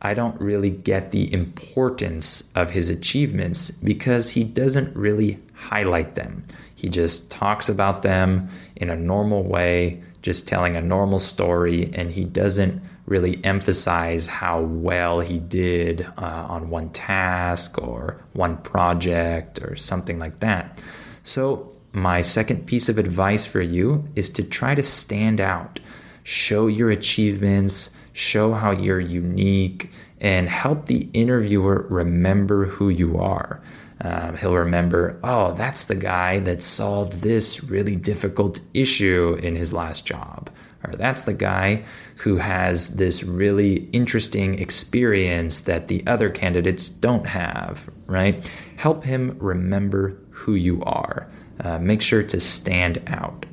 I 0.00 0.14
don't 0.14 0.40
really 0.40 0.70
get 0.70 1.10
the 1.10 1.32
importance 1.32 2.50
of 2.54 2.70
his 2.70 2.88
achievements 2.88 3.70
because 3.70 4.30
he 4.30 4.44
doesn't 4.44 4.94
really 4.94 5.40
highlight 5.54 6.14
them. 6.14 6.44
He 6.76 6.88
just 6.88 7.30
talks 7.32 7.68
about 7.68 8.02
them 8.02 8.48
in 8.76 8.90
a 8.90 8.96
normal 8.96 9.42
way, 9.42 10.00
just 10.22 10.46
telling 10.46 10.76
a 10.76 10.80
normal 10.80 11.18
story, 11.18 11.90
and 11.94 12.12
he 12.12 12.24
doesn't 12.24 12.80
really 13.06 13.42
emphasize 13.44 14.28
how 14.28 14.60
well 14.60 15.18
he 15.18 15.40
did 15.40 16.06
uh, 16.18 16.46
on 16.48 16.70
one 16.70 16.90
task 16.90 17.78
or 17.78 18.22
one 18.34 18.58
project 18.58 19.58
or 19.60 19.74
something 19.74 20.20
like 20.20 20.38
that. 20.40 20.80
So, 21.24 21.74
my 21.92 22.22
second 22.22 22.66
piece 22.66 22.88
of 22.88 22.98
advice 22.98 23.44
for 23.44 23.62
you 23.62 24.04
is 24.14 24.30
to 24.30 24.44
try 24.44 24.74
to 24.74 24.82
stand 24.82 25.40
out, 25.40 25.80
show 26.22 26.66
your 26.68 26.90
achievements 26.90 27.96
show 28.18 28.52
how 28.52 28.72
you're 28.72 28.98
unique, 28.98 29.90
and 30.20 30.48
help 30.48 30.86
the 30.86 31.08
interviewer 31.12 31.86
remember 31.88 32.66
who 32.66 32.88
you 32.88 33.16
are. 33.16 33.62
Um, 34.00 34.36
he'll 34.36 34.56
remember, 34.56 35.18
oh, 35.22 35.52
that's 35.52 35.86
the 35.86 35.94
guy 35.94 36.40
that 36.40 36.62
solved 36.62 37.22
this 37.22 37.62
really 37.64 37.94
difficult 37.94 38.60
issue 38.74 39.38
in 39.40 39.54
his 39.54 39.72
last 39.72 40.04
job. 40.04 40.50
Or 40.84 40.94
that's 40.94 41.24
the 41.24 41.34
guy 41.34 41.84
who 42.18 42.36
has 42.36 42.96
this 42.96 43.22
really 43.22 43.88
interesting 43.92 44.58
experience 44.58 45.60
that 45.60 45.88
the 45.88 46.04
other 46.06 46.30
candidates 46.30 46.88
don't 46.88 47.26
have, 47.26 47.88
right? 48.06 48.50
Help 48.76 49.04
him 49.04 49.36
remember 49.38 50.16
who 50.30 50.54
you 50.54 50.82
are. 50.82 51.28
Uh, 51.60 51.78
make 51.78 52.02
sure 52.02 52.22
to 52.22 52.40
stand 52.40 53.02
out. 53.06 53.46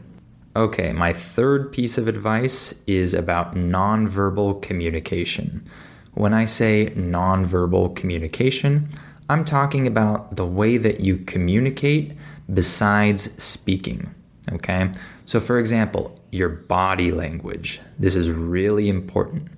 Okay, 0.56 0.94
my 0.94 1.12
third 1.12 1.74
piece 1.74 1.98
of 1.98 2.08
advice 2.08 2.82
is 2.88 3.14
about 3.14 3.56
nonverbal 3.56 4.62
communication. 4.62 5.68
When 6.14 6.34
I 6.34 6.46
say 6.46 6.94
nonverbal 6.96 7.94
communication, 7.98 8.88
I'm 9.28 9.44
talking 9.44 9.86
about 9.86 10.38
the 10.38 10.46
way 10.46 10.78
that 10.78 11.02
you 11.02 11.18
communicate 11.18 12.16
besides 12.54 13.32
speaking. 13.44 14.16
Okay, 14.50 14.92
so 15.26 15.42
for 15.42 15.60
example, 15.60 16.18
your 16.32 16.48
body 16.48 17.12
language. 17.12 17.82
This 18.00 18.16
is 18.16 18.30
really 18.30 18.88
important. 18.88 19.50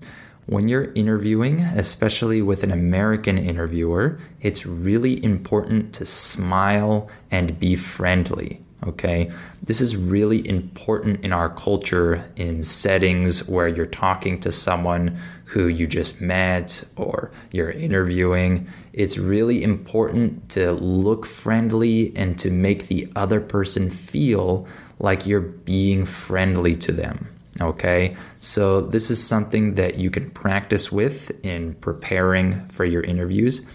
When 0.48 0.68
you're 0.68 0.94
interviewing, 0.94 1.60
especially 1.60 2.42
with 2.42 2.64
an 2.64 2.72
American 2.72 3.38
interviewer, 3.38 4.18
it's 4.42 4.66
really 4.66 5.24
important 5.24 5.94
to 5.94 6.08
smile 6.08 7.08
and 7.30 7.60
be 7.60 7.76
friendly. 7.76 8.64
Okay, 8.86 9.32
this 9.64 9.82
is 9.82 9.96
really 9.96 10.48
important 10.48 11.26
in 11.26 11.34
our 11.34 11.50
culture 11.50 12.30
in 12.36 12.62
settings 12.64 13.48
where 13.50 13.68
you're 13.68 13.88
talking 13.88 14.40
to 14.42 14.52
someone 14.52 15.18
who 15.46 15.68
you 15.68 15.88
just 15.88 16.22
met 16.22 16.84
or 16.96 17.32
you're 17.52 17.72
interviewing. 17.72 18.68
It's 18.94 19.18
really 19.18 19.64
important 19.64 20.50
to 20.50 20.74
look 20.74 21.26
friendly 21.26 22.16
and 22.16 22.38
to 22.38 22.52
make 22.52 22.88
the 22.88 23.12
other 23.16 23.42
person 23.42 23.90
feel 23.90 24.68
like 25.00 25.26
you're 25.26 25.42
being 25.42 26.06
friendly 26.06 26.76
to 26.76 26.92
them. 26.92 27.30
Okay, 27.60 28.16
so 28.40 28.82
this 28.82 29.10
is 29.10 29.26
something 29.26 29.74
that 29.76 29.98
you 29.98 30.12
can 30.12 30.30
practice 30.30 30.92
with 30.92 31.32
in 31.44 31.74
preparing 31.76 32.68
for 32.68 32.86
your 32.86 33.02
interviews. 33.02 33.66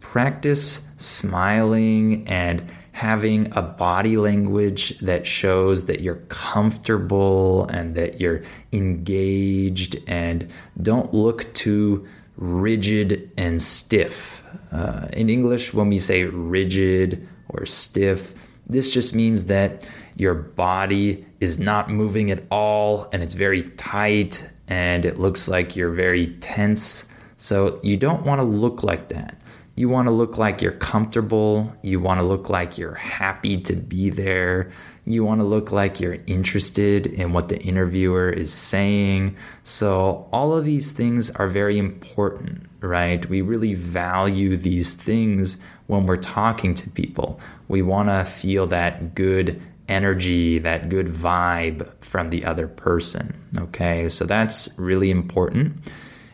Practice 0.00 0.88
smiling 0.96 2.26
and 2.26 2.68
having 2.98 3.46
a 3.56 3.62
body 3.62 4.16
language 4.16 4.98
that 4.98 5.24
shows 5.24 5.86
that 5.86 6.00
you're 6.00 6.22
comfortable 6.26 7.64
and 7.66 7.94
that 7.94 8.20
you're 8.20 8.42
engaged 8.72 9.96
and 10.08 10.50
don't 10.82 11.14
look 11.14 11.54
too 11.54 12.04
rigid 12.36 13.30
and 13.36 13.62
stiff. 13.62 14.42
Uh, 14.72 15.06
in 15.12 15.30
English, 15.30 15.72
when 15.72 15.88
we 15.88 16.00
say 16.00 16.24
rigid 16.24 17.24
or 17.48 17.64
stiff, 17.64 18.34
this 18.66 18.92
just 18.92 19.14
means 19.14 19.44
that 19.44 19.88
your 20.16 20.34
body 20.34 21.24
is 21.38 21.56
not 21.56 21.88
moving 21.88 22.32
at 22.32 22.42
all 22.50 23.08
and 23.12 23.22
it's 23.22 23.34
very 23.34 23.62
tight 23.76 24.50
and 24.66 25.04
it 25.04 25.20
looks 25.20 25.46
like 25.46 25.76
you're 25.76 25.92
very 25.92 26.32
tense. 26.40 27.08
So 27.36 27.78
you 27.84 27.96
don't 27.96 28.24
want 28.24 28.40
to 28.40 28.44
look 28.44 28.82
like 28.82 29.08
that. 29.10 29.37
You 29.78 29.88
want 29.88 30.08
to 30.08 30.10
look 30.10 30.38
like 30.38 30.60
you're 30.60 30.72
comfortable. 30.72 31.72
You 31.82 32.00
want 32.00 32.18
to 32.18 32.26
look 32.26 32.50
like 32.50 32.78
you're 32.78 32.96
happy 32.96 33.60
to 33.60 33.74
be 33.74 34.10
there. 34.10 34.72
You 35.04 35.24
want 35.24 35.40
to 35.40 35.44
look 35.44 35.70
like 35.70 36.00
you're 36.00 36.18
interested 36.26 37.06
in 37.06 37.32
what 37.32 37.48
the 37.48 37.60
interviewer 37.60 38.28
is 38.28 38.52
saying. 38.52 39.36
So, 39.62 40.28
all 40.32 40.52
of 40.52 40.64
these 40.64 40.90
things 40.90 41.30
are 41.30 41.46
very 41.46 41.78
important, 41.78 42.66
right? 42.80 43.24
We 43.28 43.40
really 43.40 43.74
value 43.74 44.56
these 44.56 44.94
things 44.94 45.58
when 45.86 46.06
we're 46.06 46.16
talking 46.16 46.74
to 46.74 46.90
people. 46.90 47.38
We 47.68 47.80
want 47.80 48.08
to 48.08 48.24
feel 48.24 48.66
that 48.66 49.14
good 49.14 49.62
energy, 49.88 50.58
that 50.58 50.88
good 50.88 51.06
vibe 51.06 51.88
from 52.00 52.30
the 52.30 52.44
other 52.44 52.66
person, 52.66 53.32
okay? 53.56 54.08
So, 54.08 54.24
that's 54.24 54.76
really 54.76 55.12
important 55.12 55.88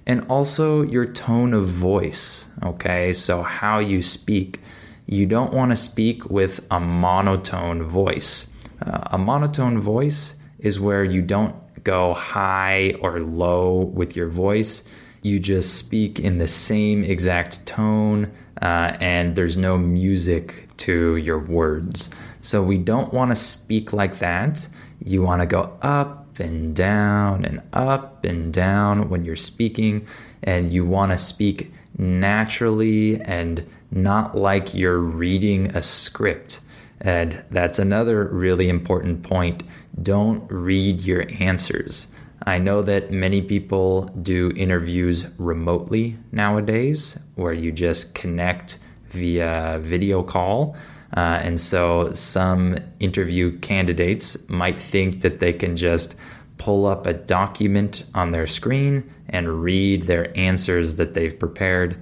and 0.07 0.25
also 0.29 0.83
your 0.83 1.07
tone 1.07 1.55
of 1.55 1.67
voice. 1.67 2.49
Okay, 2.63 3.13
so 3.13 3.43
how 3.43 3.79
you 3.79 4.03
speak. 4.03 4.61
You 5.07 5.27
don't 5.27 5.53
want 5.53 5.71
to 5.73 5.77
speak 5.77 6.31
with 6.31 6.67
a 6.71 6.81
monotone 6.81 7.83
voice. 7.83 8.51
Uh, 8.85 9.01
a 9.11 9.19
monotone 9.19 9.81
voice 9.81 10.37
is 10.59 10.81
where 10.81 11.05
you 11.05 11.23
don't 11.23 11.55
go 11.85 12.15
high 12.15 12.95
or 13.01 13.21
low 13.21 13.83
with 13.83 14.17
your 14.17 14.29
voice. 14.29 14.83
You 15.23 15.39
just 15.39 15.77
speak 15.77 16.19
in 16.19 16.39
the 16.39 16.47
same 16.47 17.05
exact 17.05 17.67
tone, 17.67 18.31
uh, 18.61 18.95
and 19.01 19.37
there's 19.37 19.57
no 19.57 19.79
music 19.79 20.69
to 20.79 21.17
your 21.17 21.39
words. 21.39 22.11
So 22.41 22.63
we 22.63 22.79
don't 22.79 23.13
want 23.13 23.31
to 23.31 23.37
speak 23.37 23.93
like 23.93 24.19
that. 24.19 24.69
You 25.03 25.23
want 25.23 25.41
to 25.41 25.47
go 25.47 25.77
up 25.81 26.24
and 26.41 26.75
down 26.75 27.45
and 27.45 27.63
up 27.73 28.25
and 28.25 28.53
down 28.53 29.09
when 29.09 29.25
you're 29.25 29.37
speaking, 29.37 30.07
and 30.43 30.73
you 30.73 30.85
want 30.85 31.13
to 31.13 31.19
speak 31.19 31.73
naturally 31.97 33.21
and 33.21 33.67
not 33.91 34.37
like 34.37 34.75
you're 34.75 34.99
reading 34.99 35.67
a 35.77 35.83
script. 35.83 36.61
And 37.01 37.45
that's 37.51 37.79
another 37.79 38.25
really 38.25 38.69
important 38.69 39.23
point. 39.23 39.63
Don't 40.03 40.51
read 40.51 41.03
your 41.03 41.27
answers. 41.39 42.09
I 42.47 42.59
know 42.59 42.83
that 42.83 43.11
many 43.11 43.41
people 43.41 44.05
do 44.23 44.53
interviews 44.57 45.27
remotely 45.39 46.17
nowadays 46.33 47.19
where 47.37 47.53
you 47.53 47.73
just 47.73 48.15
connect 48.15 48.79
via 49.11 49.79
video 49.83 50.23
call. 50.23 50.77
Uh, 51.17 51.39
and 51.43 51.61
so 51.61 52.13
some 52.13 52.77
interview 52.99 53.57
candidates 53.61 54.37
might 54.49 54.81
think 54.81 55.23
that 55.23 55.39
they 55.39 55.53
can 55.53 55.77
just 55.77 56.17
pull 56.59 56.87
up 56.87 57.07
a 57.07 57.15
document 57.15 58.05
on 58.15 58.31
their 58.31 58.47
screen 58.47 59.09
and 59.29 59.63
read 59.63 60.03
their 60.03 60.37
answers 60.37 60.97
that 60.97 61.15
they've 61.15 61.39
prepared. 61.39 61.97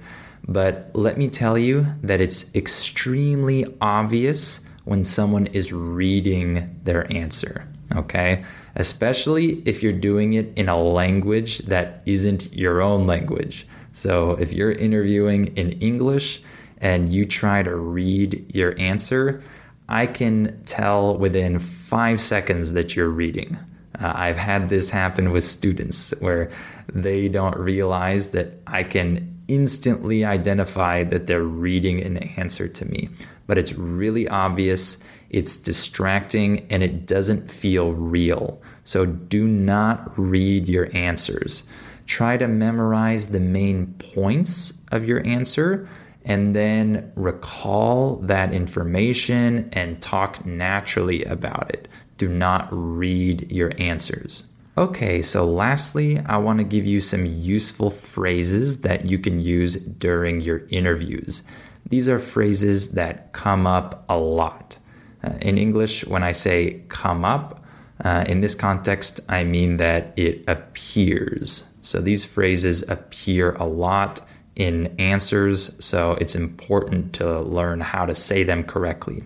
But 0.47 0.89
let 0.93 1.17
me 1.17 1.29
tell 1.29 1.57
you 1.57 1.85
that 2.01 2.21
it's 2.21 2.53
extremely 2.55 3.65
obvious 3.79 4.65
when 4.83 5.05
someone 5.05 5.47
is 5.47 5.71
reading 5.71 6.79
their 6.83 7.11
answer, 7.11 7.67
okay? 7.95 8.43
Especially 8.75 9.61
if 9.65 9.81
you're 9.81 9.93
doing 9.93 10.33
it 10.33 10.51
in 10.57 10.67
a 10.67 10.81
language 10.81 11.59
that 11.59 12.01
isn't 12.05 12.51
your 12.53 12.81
own 12.81 13.07
language. 13.07 13.67
So 13.93 14.31
if 14.31 14.51
you're 14.51 14.71
interviewing 14.71 15.55
in 15.55 15.73
English, 15.73 16.41
and 16.83 17.11
you 17.13 17.25
try 17.25 17.63
to 17.63 17.73
read 17.73 18.45
your 18.53 18.77
answer, 18.77 19.41
I 19.87 20.05
can 20.05 20.61
tell 20.65 21.17
within 21.17 21.57
five 21.57 22.19
seconds 22.19 22.73
that 22.73 22.95
you're 22.95 23.09
reading. 23.09 23.57
Uh, 23.99 24.11
I've 24.15 24.37
had 24.37 24.69
this 24.69 24.89
happen 24.89 25.31
with 25.31 25.45
students 25.45 26.13
where 26.19 26.51
they 26.93 27.29
don't 27.29 27.55
realize 27.55 28.29
that 28.31 28.59
I 28.67 28.83
can 28.83 29.33
instantly 29.47 30.25
identify 30.25 31.05
that 31.05 31.27
they're 31.27 31.43
reading 31.43 32.03
an 32.03 32.17
answer 32.17 32.67
to 32.67 32.85
me. 32.85 33.09
But 33.47 33.57
it's 33.57 33.73
really 33.73 34.27
obvious, 34.27 35.01
it's 35.29 35.57
distracting, 35.57 36.65
and 36.69 36.83
it 36.83 37.05
doesn't 37.05 37.49
feel 37.49 37.93
real. 37.93 38.61
So 38.83 39.05
do 39.05 39.47
not 39.47 40.17
read 40.19 40.67
your 40.67 40.89
answers. 40.93 41.63
Try 42.07 42.35
to 42.37 42.47
memorize 42.47 43.27
the 43.27 43.39
main 43.39 43.93
points 43.99 44.81
of 44.91 45.05
your 45.05 45.25
answer 45.25 45.87
and 46.25 46.55
then 46.55 47.11
recall 47.15 48.17
that 48.17 48.53
information 48.53 49.69
and 49.73 50.01
talk 50.01 50.45
naturally 50.45 51.23
about 51.25 51.69
it. 51.71 51.87
Do 52.17 52.29
not 52.29 52.67
read 52.71 53.51
your 53.51 53.71
answers. 53.77 54.45
Okay, 54.77 55.21
so 55.21 55.45
lastly, 55.45 56.19
I 56.25 56.37
want 56.37 56.59
to 56.59 56.63
give 56.63 56.85
you 56.85 56.99
some 56.99 57.25
useful 57.25 57.91
phrases 57.91 58.81
that 58.81 59.05
you 59.05 59.19
can 59.19 59.39
use 59.39 59.75
during 59.75 60.41
your 60.41 60.65
interviews. 60.69 61.43
These 61.87 62.09
are 62.09 62.19
phrases 62.19 62.93
that 62.93 63.33
come 63.33 63.67
up 63.67 64.03
a 64.09 64.17
lot. 64.17 64.79
Uh, 65.23 65.33
in 65.41 65.57
English, 65.57 66.05
when 66.07 66.23
I 66.23 66.31
say 66.31 66.81
come 66.89 67.23
up, 67.23 67.63
uh, 68.03 68.25
in 68.27 68.41
this 68.41 68.55
context, 68.55 69.19
I 69.29 69.43
mean 69.43 69.77
that 69.77 70.13
it 70.17 70.43
appears. 70.47 71.65
So 71.81 72.01
these 72.01 72.25
phrases 72.25 72.87
appear 72.89 73.53
a 73.53 73.65
lot 73.65 74.21
in 74.55 74.93
answers, 74.99 75.75
so 75.83 76.13
it's 76.13 76.35
important 76.35 77.13
to 77.13 77.41
learn 77.41 77.81
how 77.81 78.05
to 78.05 78.13
say 78.13 78.43
them 78.43 78.63
correctly. 78.63 79.23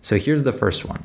So 0.00 0.16
here's 0.16 0.42
the 0.42 0.52
first 0.52 0.84
one. 0.84 1.04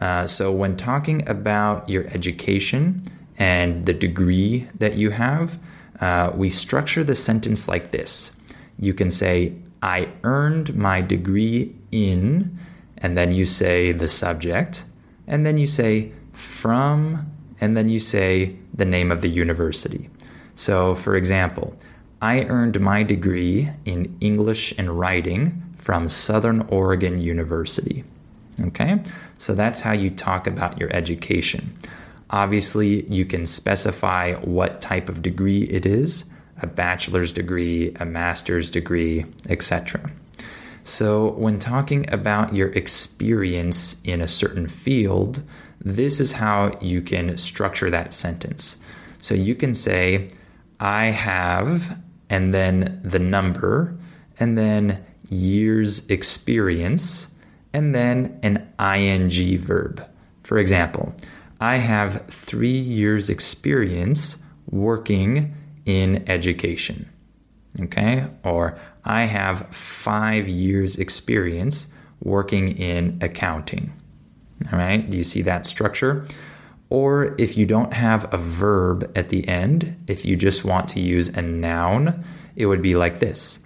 Uh, 0.00 0.26
so, 0.26 0.50
when 0.50 0.76
talking 0.76 1.26
about 1.28 1.88
your 1.88 2.04
education 2.08 3.02
and 3.38 3.86
the 3.86 3.94
degree 3.94 4.68
that 4.76 4.96
you 4.96 5.10
have, 5.10 5.58
uh, 6.00 6.32
we 6.34 6.50
structure 6.50 7.04
the 7.04 7.14
sentence 7.14 7.68
like 7.68 7.92
this. 7.92 8.32
You 8.78 8.92
can 8.92 9.10
say, 9.10 9.54
I 9.82 10.08
earned 10.24 10.74
my 10.74 11.00
degree 11.00 11.74
in, 11.92 12.58
and 12.98 13.16
then 13.16 13.32
you 13.32 13.46
say 13.46 13.92
the 13.92 14.08
subject, 14.08 14.84
and 15.26 15.46
then 15.46 15.58
you 15.58 15.66
say 15.66 16.12
from, 16.32 17.30
and 17.60 17.76
then 17.76 17.88
you 17.88 18.00
say 18.00 18.56
the 18.72 18.84
name 18.84 19.12
of 19.12 19.20
the 19.20 19.28
university. 19.28 20.10
So, 20.56 20.94
for 20.94 21.16
example, 21.16 21.76
I 22.24 22.44
earned 22.44 22.80
my 22.80 23.02
degree 23.02 23.68
in 23.84 24.16
English 24.22 24.72
and 24.78 24.98
writing 24.98 25.62
from 25.76 26.08
Southern 26.08 26.62
Oregon 26.68 27.20
University. 27.20 28.02
Okay, 28.58 29.02
so 29.36 29.54
that's 29.54 29.82
how 29.82 29.92
you 29.92 30.08
talk 30.08 30.46
about 30.46 30.80
your 30.80 30.90
education. 30.96 31.76
Obviously, 32.30 33.04
you 33.12 33.26
can 33.26 33.44
specify 33.44 34.36
what 34.36 34.80
type 34.80 35.10
of 35.10 35.20
degree 35.20 35.64
it 35.64 35.84
is 35.84 36.24
a 36.62 36.66
bachelor's 36.66 37.30
degree, 37.30 37.92
a 38.00 38.06
master's 38.06 38.70
degree, 38.70 39.26
etc. 39.50 40.10
So, 40.82 41.32
when 41.32 41.58
talking 41.58 42.10
about 42.10 42.54
your 42.54 42.70
experience 42.70 44.00
in 44.02 44.22
a 44.22 44.28
certain 44.28 44.66
field, 44.66 45.42
this 45.78 46.20
is 46.20 46.32
how 46.32 46.78
you 46.80 47.02
can 47.02 47.36
structure 47.36 47.90
that 47.90 48.14
sentence. 48.14 48.78
So, 49.20 49.34
you 49.34 49.54
can 49.54 49.74
say, 49.74 50.30
I 50.80 51.06
have 51.06 51.98
and 52.30 52.54
then 52.54 53.00
the 53.04 53.18
number, 53.18 53.96
and 54.38 54.56
then 54.58 55.04
years 55.28 56.08
experience, 56.10 57.34
and 57.72 57.94
then 57.94 58.38
an 58.42 58.68
ing 58.78 59.58
verb. 59.58 60.06
For 60.42 60.58
example, 60.58 61.14
I 61.60 61.76
have 61.76 62.26
three 62.28 62.68
years 62.68 63.30
experience 63.30 64.42
working 64.70 65.54
in 65.86 66.28
education. 66.28 67.08
Okay, 67.80 68.26
or 68.44 68.78
I 69.04 69.24
have 69.24 69.74
five 69.74 70.46
years 70.46 70.96
experience 70.96 71.92
working 72.22 72.68
in 72.78 73.18
accounting. 73.20 73.92
All 74.72 74.78
right, 74.78 75.10
do 75.10 75.16
you 75.16 75.24
see 75.24 75.42
that 75.42 75.66
structure? 75.66 76.24
Or 76.94 77.34
if 77.38 77.56
you 77.56 77.66
don't 77.66 77.92
have 77.92 78.32
a 78.32 78.38
verb 78.38 79.10
at 79.16 79.30
the 79.30 79.48
end, 79.48 79.96
if 80.06 80.24
you 80.24 80.36
just 80.36 80.64
want 80.64 80.88
to 80.90 81.00
use 81.00 81.28
a 81.28 81.42
noun, 81.42 82.24
it 82.54 82.66
would 82.66 82.82
be 82.82 82.94
like 82.94 83.18
this 83.18 83.58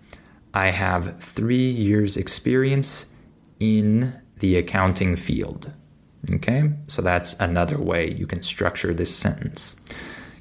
I 0.54 0.68
have 0.68 1.20
three 1.20 1.68
years' 1.68 2.16
experience 2.16 3.12
in 3.60 4.14
the 4.38 4.56
accounting 4.56 5.14
field. 5.14 5.74
Okay, 6.36 6.72
so 6.86 7.02
that's 7.02 7.38
another 7.38 7.76
way 7.76 8.10
you 8.10 8.26
can 8.26 8.42
structure 8.42 8.94
this 8.94 9.14
sentence. 9.14 9.76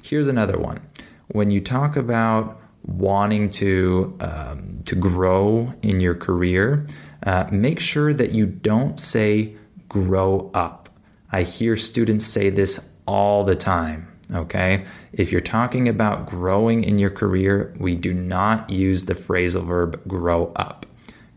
Here's 0.00 0.26
another 0.26 0.56
one. 0.56 0.80
When 1.26 1.50
you 1.50 1.60
talk 1.60 1.94
about 1.94 2.58
wanting 2.86 3.50
to 3.50 4.16
um, 4.20 4.80
to 4.86 4.94
grow 4.94 5.74
in 5.82 6.00
your 6.00 6.14
career, 6.14 6.86
uh, 7.26 7.48
make 7.52 7.80
sure 7.80 8.14
that 8.14 8.32
you 8.32 8.46
don't 8.46 8.98
say 8.98 9.56
grow 9.90 10.50
up 10.54 10.87
I 11.30 11.42
hear 11.42 11.76
students 11.76 12.26
say 12.26 12.50
this 12.50 12.92
all 13.06 13.44
the 13.44 13.56
time. 13.56 14.08
Okay. 14.32 14.84
If 15.12 15.32
you're 15.32 15.40
talking 15.40 15.88
about 15.88 16.26
growing 16.26 16.84
in 16.84 16.98
your 16.98 17.10
career, 17.10 17.74
we 17.78 17.94
do 17.94 18.12
not 18.12 18.68
use 18.68 19.04
the 19.04 19.14
phrasal 19.14 19.64
verb 19.64 20.00
grow 20.06 20.52
up. 20.56 20.84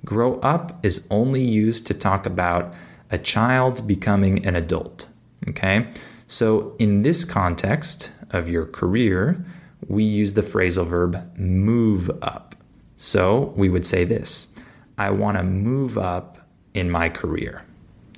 Grow 0.04 0.40
up 0.40 0.84
is 0.84 1.08
only 1.10 1.42
used 1.42 1.88
to 1.88 1.94
talk 1.94 2.26
about 2.26 2.74
a 3.10 3.18
child 3.18 3.88
becoming 3.88 4.46
an 4.46 4.56
adult. 4.56 5.08
Okay. 5.50 5.88
So 6.28 6.76
in 6.80 7.04
this 7.04 7.24
context 7.24 8.12
of 8.30 8.50
your 8.50 8.66
career, 8.66 9.46
we 9.88 10.04
use 10.04 10.34
the 10.34 10.42
phrasal 10.42 10.86
verb 10.86 11.32
move 11.38 12.10
up. 12.22 12.56
So 12.98 13.54
we 13.56 13.70
would 13.70 13.86
say 13.86 14.04
this 14.04 14.54
I 14.98 15.12
want 15.12 15.38
to 15.38 15.44
move 15.44 15.98
up 15.98 16.38
in 16.74 16.90
my 16.90 17.10
career. 17.10 17.64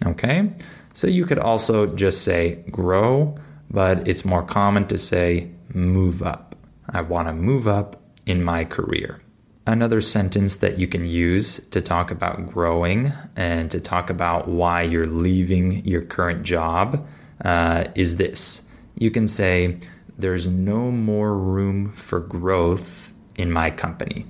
Okay. 0.06 0.52
So 0.94 1.08
you 1.08 1.26
could 1.26 1.40
also 1.40 1.88
just 1.88 2.22
say 2.22 2.64
grow, 2.72 3.36
but 3.70 4.08
it's 4.08 4.24
more 4.24 4.44
common 4.44 4.88
to 4.88 4.98
say 4.98 5.52
move 5.74 6.22
up. 6.22 6.56
I 6.90 7.02
want 7.02 7.28
to 7.28 7.34
move 7.34 7.68
up 7.68 8.02
in 8.26 8.44
my 8.44 8.64
career. 8.64 9.22
Another 9.66 10.02
sentence 10.02 10.58
that 10.58 10.78
you 10.78 10.88
can 10.88 11.06
use 11.06 11.66
to 11.70 11.82
talk 11.82 12.12
about 12.12 12.48
growing 12.48 13.12
and 13.36 13.72
to 13.72 13.80
talk 13.80 14.10
about 14.10 14.48
why 14.48 14.84
you're 14.84 15.06
leaving 15.06 15.84
your 15.86 16.02
current 16.02 16.44
job 16.44 17.08
uh, 17.44 17.86
is 17.96 18.18
this. 18.18 18.64
You 18.96 19.10
can 19.10 19.28
say, 19.28 19.80
There's 20.18 20.48
no 20.48 20.92
more 20.92 21.36
room 21.38 21.94
for 21.94 22.20
growth 22.20 23.14
in 23.36 23.52
my 23.52 23.72
company. 23.72 24.26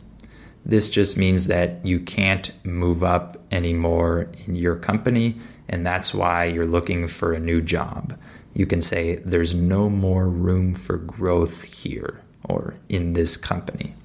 This 0.66 0.90
just 0.90 1.18
means 1.18 1.48
that 1.48 1.86
you 1.86 2.00
can't 2.00 2.52
move 2.64 3.04
up 3.04 3.38
anymore 3.52 4.30
in 4.46 4.56
your 4.56 4.76
company 4.76 5.38
and 5.70 5.86
that's 5.86 6.14
why 6.14 6.46
you're 6.46 6.66
looking 6.66 7.08
for 7.08 7.34
a 7.34 7.40
new 7.40 7.62
job. 7.62 8.18
You 8.54 8.66
can 8.66 8.82
say, 8.82 9.16
There's 9.18 9.56
no 9.56 9.90
more 9.90 10.28
room 10.28 10.76
for 10.76 10.98
growth 10.98 11.64
here 11.64 12.22
or 12.48 12.76
in 12.90 13.14
this 13.14 13.38
company. 13.38 13.96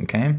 Okay? 0.00 0.36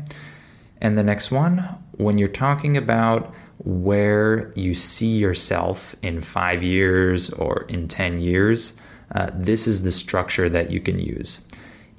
And 0.82 0.98
the 0.98 1.04
next 1.04 1.32
one, 1.32 1.60
when 1.92 2.18
you're 2.18 2.28
talking 2.28 2.76
about 2.76 3.34
where 3.60 4.52
you 4.56 4.74
see 4.74 5.18
yourself 5.18 5.96
in 6.02 6.20
five 6.20 6.62
years 6.62 7.30
or 7.30 7.66
in 7.70 7.88
10 7.88 8.20
years, 8.20 8.74
uh, 9.14 9.30
this 9.34 9.68
is 9.68 9.84
the 9.84 9.92
structure 9.92 10.50
that 10.50 10.72
you 10.72 10.80
can 10.80 11.00
use. 11.00 11.48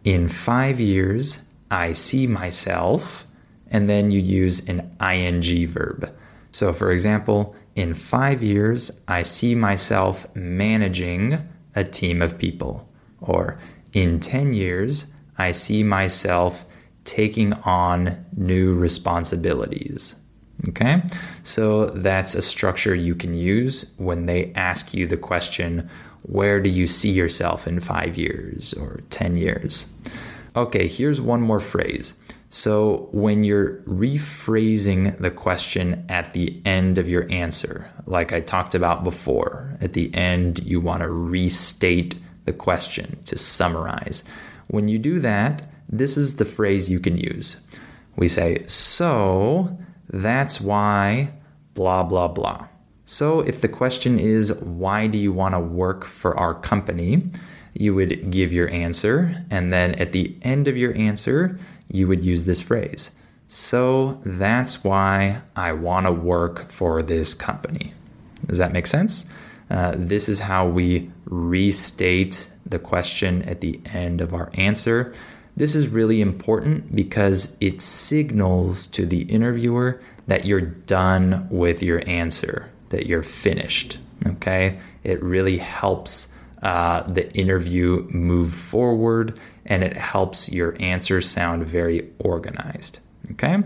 In 0.03 0.29
five 0.29 0.81
years, 0.81 1.43
I 1.71 1.93
see 1.95 2.27
myself, 2.27 3.27
and 3.71 3.89
then 3.89 4.11
you 4.11 4.21
use 4.21 4.69
an 4.69 4.95
ing 5.01 5.67
verb. 5.67 6.15
So, 6.53 6.73
for 6.73 6.91
example, 6.91 7.57
in 7.75 7.95
five 7.95 8.43
years, 8.43 9.01
I 9.09 9.23
see 9.23 9.55
myself 9.55 10.27
managing 10.35 11.39
a 11.75 11.85
team 11.85 12.23
of 12.23 12.39
people. 12.39 12.89
Or 13.21 13.59
in 13.93 14.21
10 14.21 14.55
years, 14.55 15.07
I 15.39 15.53
see 15.53 15.83
myself 15.83 16.67
taking 17.05 17.53
on 17.53 18.25
new 18.37 18.75
responsibilities. 18.75 20.15
Okay, 20.69 21.03
so 21.43 21.87
that's 21.87 22.35
a 22.35 22.41
structure 22.41 22.95
you 22.95 23.15
can 23.17 23.35
use 23.35 23.93
when 23.97 24.27
they 24.27 24.53
ask 24.55 24.95
you 24.95 25.07
the 25.07 25.17
question, 25.17 25.91
Where 26.23 26.61
do 26.61 26.71
you 26.71 26.87
see 26.87 27.11
yourself 27.11 27.67
in 27.67 27.81
five 27.81 28.17
years 28.17 28.73
or 28.75 29.01
10 29.11 29.37
years? 29.37 29.87
Okay, 30.57 30.87
here's 30.87 31.21
one 31.21 31.41
more 31.41 31.61
phrase. 31.61 32.15
So, 32.57 33.09
when 33.11 33.43
you're 33.43 33.81
rephrasing 33.81 35.19
the 35.19 35.33
question 35.33 36.07
at 36.09 36.35
the 36.35 36.63
end 36.65 36.99
of 36.99 37.09
your 37.09 37.27
answer, 37.29 37.91
like 38.07 38.33
I 38.33 38.39
talked 38.39 38.77
about 38.77 39.03
before, 39.03 39.77
at 39.81 39.95
the 39.95 40.15
end, 40.15 40.61
you 40.61 40.79
want 40.79 41.03
to 41.03 41.11
restate 41.11 42.15
the 42.45 42.53
question 42.53 43.21
to 43.25 43.37
summarize. 43.37 44.23
When 44.69 44.87
you 44.87 45.01
do 45.01 45.19
that, 45.19 45.69
this 45.89 46.17
is 46.17 46.37
the 46.37 46.45
phrase 46.45 46.89
you 46.89 47.01
can 47.01 47.17
use. 47.17 47.61
We 48.15 48.29
say, 48.29 48.65
So 48.69 49.77
that's 50.09 50.61
why 50.61 51.33
blah, 51.75 52.05
blah, 52.05 52.29
blah. 52.29 52.69
So, 53.05 53.41
if 53.41 53.63
the 53.63 53.69
question 53.69 54.17
is, 54.17 54.53
Why 54.53 55.09
do 55.09 55.19
you 55.19 55.33
want 55.33 55.57
to 55.57 55.61
work 55.61 56.05
for 56.05 56.39
our 56.39 56.55
company? 56.55 57.33
you 57.75 57.95
would 57.95 58.31
give 58.31 58.53
your 58.53 58.71
answer, 58.71 59.45
and 59.51 59.73
then 59.73 59.95
at 59.97 60.13
the 60.13 60.37
end 60.43 60.69
of 60.69 60.77
your 60.77 60.97
answer, 60.97 61.59
you 61.89 62.09
would 62.09 62.25
use 62.25 62.45
this 62.45 62.61
phrase. 62.61 63.13
So 63.47 64.21
that's 64.25 64.83
why 64.83 65.43
I 65.55 65.73
want 65.73 66.07
to 66.07 66.13
work 66.13 66.71
for 66.71 67.03
this 67.03 67.35
company. 67.35 67.93
Does 68.47 68.59
that 68.59 68.73
make 68.73 68.87
sense? 68.87 69.31
Uh, 69.71 69.95
this 69.97 70.29
is 70.29 70.41
how 70.41 70.67
we 70.67 71.11
restate 71.25 72.51
the 72.67 72.79
question 72.79 73.43
at 73.43 73.61
the 73.61 73.81
end 73.93 74.21
of 74.21 74.35
our 74.35 74.51
answer. 74.55 75.13
This 75.57 75.75
is 75.75 75.89
really 75.89 76.21
important 76.21 76.95
because 76.95 77.57
it 77.61 77.81
signals 77.81 78.87
to 78.89 79.07
the 79.07 79.23
interviewer 79.23 80.01
that 80.27 80.45
you're 80.45 80.61
done 80.61 81.47
with 81.51 81.83
your 81.83 82.03
answer, 82.09 82.71
that 82.89 83.07
you're 83.07 83.23
finished. 83.23 83.99
Okay? 84.27 84.79
It 85.05 85.23
really 85.23 85.59
helps 85.59 86.33
uh, 86.63 87.03
the 87.03 87.31
interview 87.35 88.09
move 88.11 88.53
forward 88.55 89.39
and 89.67 89.83
it 89.83 89.97
helps 89.97 90.51
your 90.51 90.77
answers 90.81 91.29
sound 91.29 91.67
very 91.67 92.11
organized. 92.19 92.99
Okay? 93.33 93.63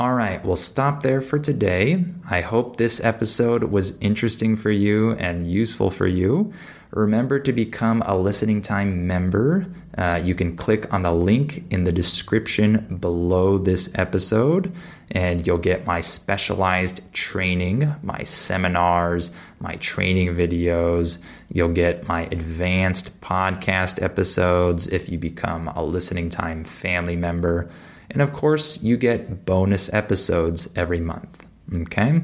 All 0.00 0.14
right, 0.14 0.42
we'll 0.42 0.56
stop 0.56 1.02
there 1.02 1.20
for 1.20 1.38
today. 1.38 2.06
I 2.30 2.40
hope 2.40 2.76
this 2.76 3.04
episode 3.04 3.64
was 3.64 3.98
interesting 4.00 4.56
for 4.56 4.70
you 4.70 5.12
and 5.12 5.50
useful 5.50 5.90
for 5.90 6.06
you. 6.06 6.54
Remember 6.90 7.38
to 7.38 7.52
become 7.52 8.02
a 8.06 8.16
listening 8.16 8.62
time 8.62 9.06
member. 9.06 9.66
Uh, 9.98 10.20
you 10.24 10.34
can 10.34 10.56
click 10.56 10.92
on 10.92 11.02
the 11.02 11.12
link 11.12 11.64
in 11.70 11.84
the 11.84 11.92
description 11.92 12.96
below 12.98 13.58
this 13.58 13.96
episode, 13.96 14.72
and 15.10 15.46
you'll 15.46 15.58
get 15.58 15.86
my 15.86 16.00
specialized 16.00 17.02
training, 17.12 17.94
my 18.02 18.24
seminars, 18.24 19.32
my 19.60 19.76
training 19.76 20.34
videos. 20.34 21.22
You'll 21.52 21.72
get 21.72 22.08
my 22.08 22.22
advanced 22.26 23.20
podcast 23.20 24.02
episodes 24.02 24.86
if 24.88 25.08
you 25.08 25.18
become 25.18 25.68
a 25.68 25.84
listening 25.84 26.30
time 26.30 26.64
family 26.64 27.16
member. 27.16 27.70
And 28.10 28.22
of 28.22 28.32
course, 28.32 28.82
you 28.82 28.96
get 28.96 29.44
bonus 29.44 29.92
episodes 29.92 30.72
every 30.76 31.00
month. 31.00 31.46
Okay? 31.72 32.22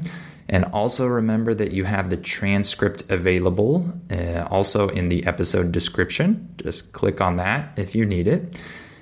And 0.49 0.65
also 0.65 1.05
remember 1.05 1.53
that 1.53 1.71
you 1.71 1.83
have 1.83 2.09
the 2.09 2.17
transcript 2.17 3.09
available 3.09 3.93
uh, 4.09 4.47
also 4.49 4.89
in 4.89 5.09
the 5.09 5.25
episode 5.25 5.71
description. 5.71 6.49
Just 6.57 6.93
click 6.93 7.19
on 7.21 7.35
that 7.37 7.77
if 7.77 7.95
you 7.95 8.05
need 8.05 8.27
it. 8.27 8.59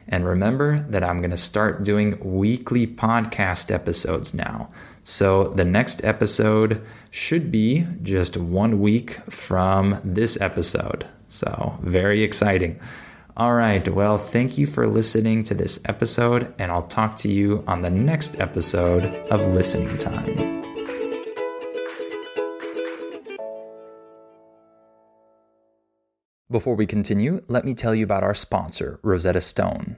And 0.08 0.26
remember 0.26 0.86
that 0.90 1.04
I'm 1.04 1.18
going 1.18 1.32
to 1.32 1.38
start 1.38 1.84
doing 1.84 2.20
weekly 2.20 2.86
podcast 2.86 3.72
episodes 3.72 4.34
now. 4.34 4.70
So 5.08 5.50
the 5.50 5.64
next 5.64 6.04
episode 6.04 6.84
should 7.12 7.52
be 7.52 7.86
just 8.02 8.36
one 8.36 8.82
week 8.82 9.20
from 9.30 10.02
this 10.04 10.36
episode. 10.42 11.06
So 11.28 11.78
very 11.84 12.24
exciting. 12.24 12.80
All 13.38 13.54
right. 13.54 13.88
Well, 13.88 14.18
thank 14.18 14.58
you 14.58 14.66
for 14.66 14.88
listening 14.88 15.44
to 15.44 15.54
this 15.54 15.80
episode, 15.86 16.52
and 16.58 16.72
I'll 16.72 16.88
talk 16.88 17.18
to 17.18 17.32
you 17.32 17.64
on 17.68 17.84
the 17.84 17.92
next 17.92 18.40
episode 18.40 19.04
of 19.30 19.42
Listening 19.54 19.96
Time. 20.00 20.64
Before 26.50 26.76
we 26.76 26.88
continue, 26.88 27.44
let 27.48 27.64
me 27.64 27.76
tell 27.76 27.94
you 27.94 28.04
about 28.06 28.24
our 28.24 28.34
sponsor, 28.34 29.00
Rosetta 29.04 29.42
Stone. 29.42 29.98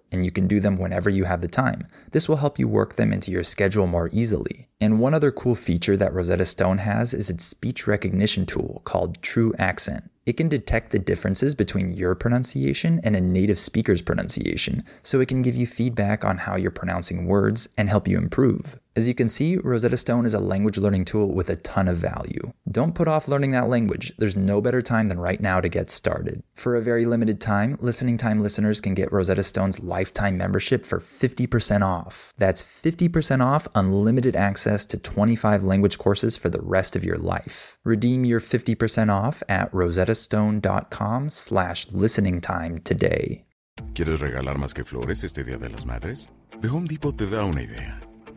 and 0.11 0.25
you 0.25 0.31
can 0.31 0.47
do 0.47 0.59
them 0.59 0.77
whenever 0.77 1.09
you 1.09 1.23
have 1.23 1.41
the 1.41 1.47
time. 1.47 1.87
This 2.11 2.27
will 2.27 2.37
help 2.37 2.59
you 2.59 2.67
work 2.67 2.95
them 2.95 3.13
into 3.13 3.31
your 3.31 3.43
schedule 3.43 3.87
more 3.87 4.09
easily. 4.11 4.67
And 4.79 4.99
one 4.99 5.13
other 5.13 5.31
cool 5.31 5.55
feature 5.55 5.95
that 5.97 6.13
Rosetta 6.13 6.45
Stone 6.45 6.79
has 6.79 7.13
is 7.13 7.29
its 7.29 7.45
speech 7.45 7.87
recognition 7.87 8.45
tool 8.45 8.81
called 8.83 9.21
True 9.21 9.53
Accent. 9.57 10.09
It 10.25 10.37
can 10.37 10.49
detect 10.49 10.91
the 10.91 10.99
differences 10.99 11.55
between 11.55 11.93
your 11.93 12.13
pronunciation 12.13 13.01
and 13.03 13.15
a 13.15 13.21
native 13.21 13.57
speaker's 13.57 14.03
pronunciation, 14.03 14.83
so 15.01 15.19
it 15.19 15.27
can 15.27 15.41
give 15.41 15.55
you 15.55 15.65
feedback 15.65 16.23
on 16.23 16.37
how 16.37 16.55
you're 16.55 16.69
pronouncing 16.69 17.25
words 17.25 17.67
and 17.75 17.89
help 17.89 18.07
you 18.07 18.17
improve. 18.19 18.79
As 18.95 19.07
you 19.07 19.15
can 19.15 19.29
see, 19.29 19.57
Rosetta 19.57 19.97
Stone 19.97 20.25
is 20.25 20.33
a 20.33 20.39
language 20.39 20.77
learning 20.77 21.05
tool 21.05 21.33
with 21.33 21.49
a 21.49 21.55
ton 21.55 21.87
of 21.87 21.97
value. 21.97 22.53
Don't 22.71 22.95
put 22.95 23.09
off 23.09 23.27
learning 23.27 23.51
that 23.51 23.67
language. 23.67 24.13
There's 24.17 24.37
no 24.37 24.61
better 24.61 24.81
time 24.81 25.07
than 25.07 25.19
right 25.19 25.41
now 25.41 25.59
to 25.59 25.67
get 25.67 25.91
started. 25.91 26.41
For 26.53 26.75
a 26.75 26.81
very 26.81 27.05
limited 27.05 27.41
time, 27.41 27.75
Listening 27.81 28.17
Time 28.17 28.41
listeners 28.41 28.79
can 28.79 28.93
get 28.93 29.11
Rosetta 29.11 29.43
Stone's 29.43 29.81
lifetime 29.81 30.37
membership 30.37 30.85
for 30.85 30.99
50% 30.99 31.81
off. 31.85 32.33
That's 32.37 32.63
50% 32.63 33.45
off 33.45 33.67
unlimited 33.75 34.37
access 34.37 34.85
to 34.85 34.97
25 34.97 35.65
language 35.65 35.97
courses 35.97 36.37
for 36.37 36.47
the 36.47 36.61
rest 36.61 36.95
of 36.95 37.03
your 37.03 37.17
life. 37.17 37.77
Redeem 37.83 38.23
your 38.23 38.39
50% 38.39 39.11
off 39.11 39.43
at 39.49 39.69
rosettastone.com 39.73 41.29
slash 41.29 41.87
listening 41.91 42.39
time 42.39 42.79
today. 42.79 43.45
¿Quieres 43.93 44.21
regalar 44.21 44.57
más 44.57 44.73
que 44.73 44.85
flores 44.85 45.23
este 45.25 45.43
Día 45.43 45.57
de 45.57 45.69
las 45.69 45.85
Madres? 45.85 46.29
The 46.61 46.69
Home 46.69 46.87
Depot 46.87 47.17
te 47.17 47.27
da 47.27 47.43
una 47.43 47.63
idea. 47.63 47.99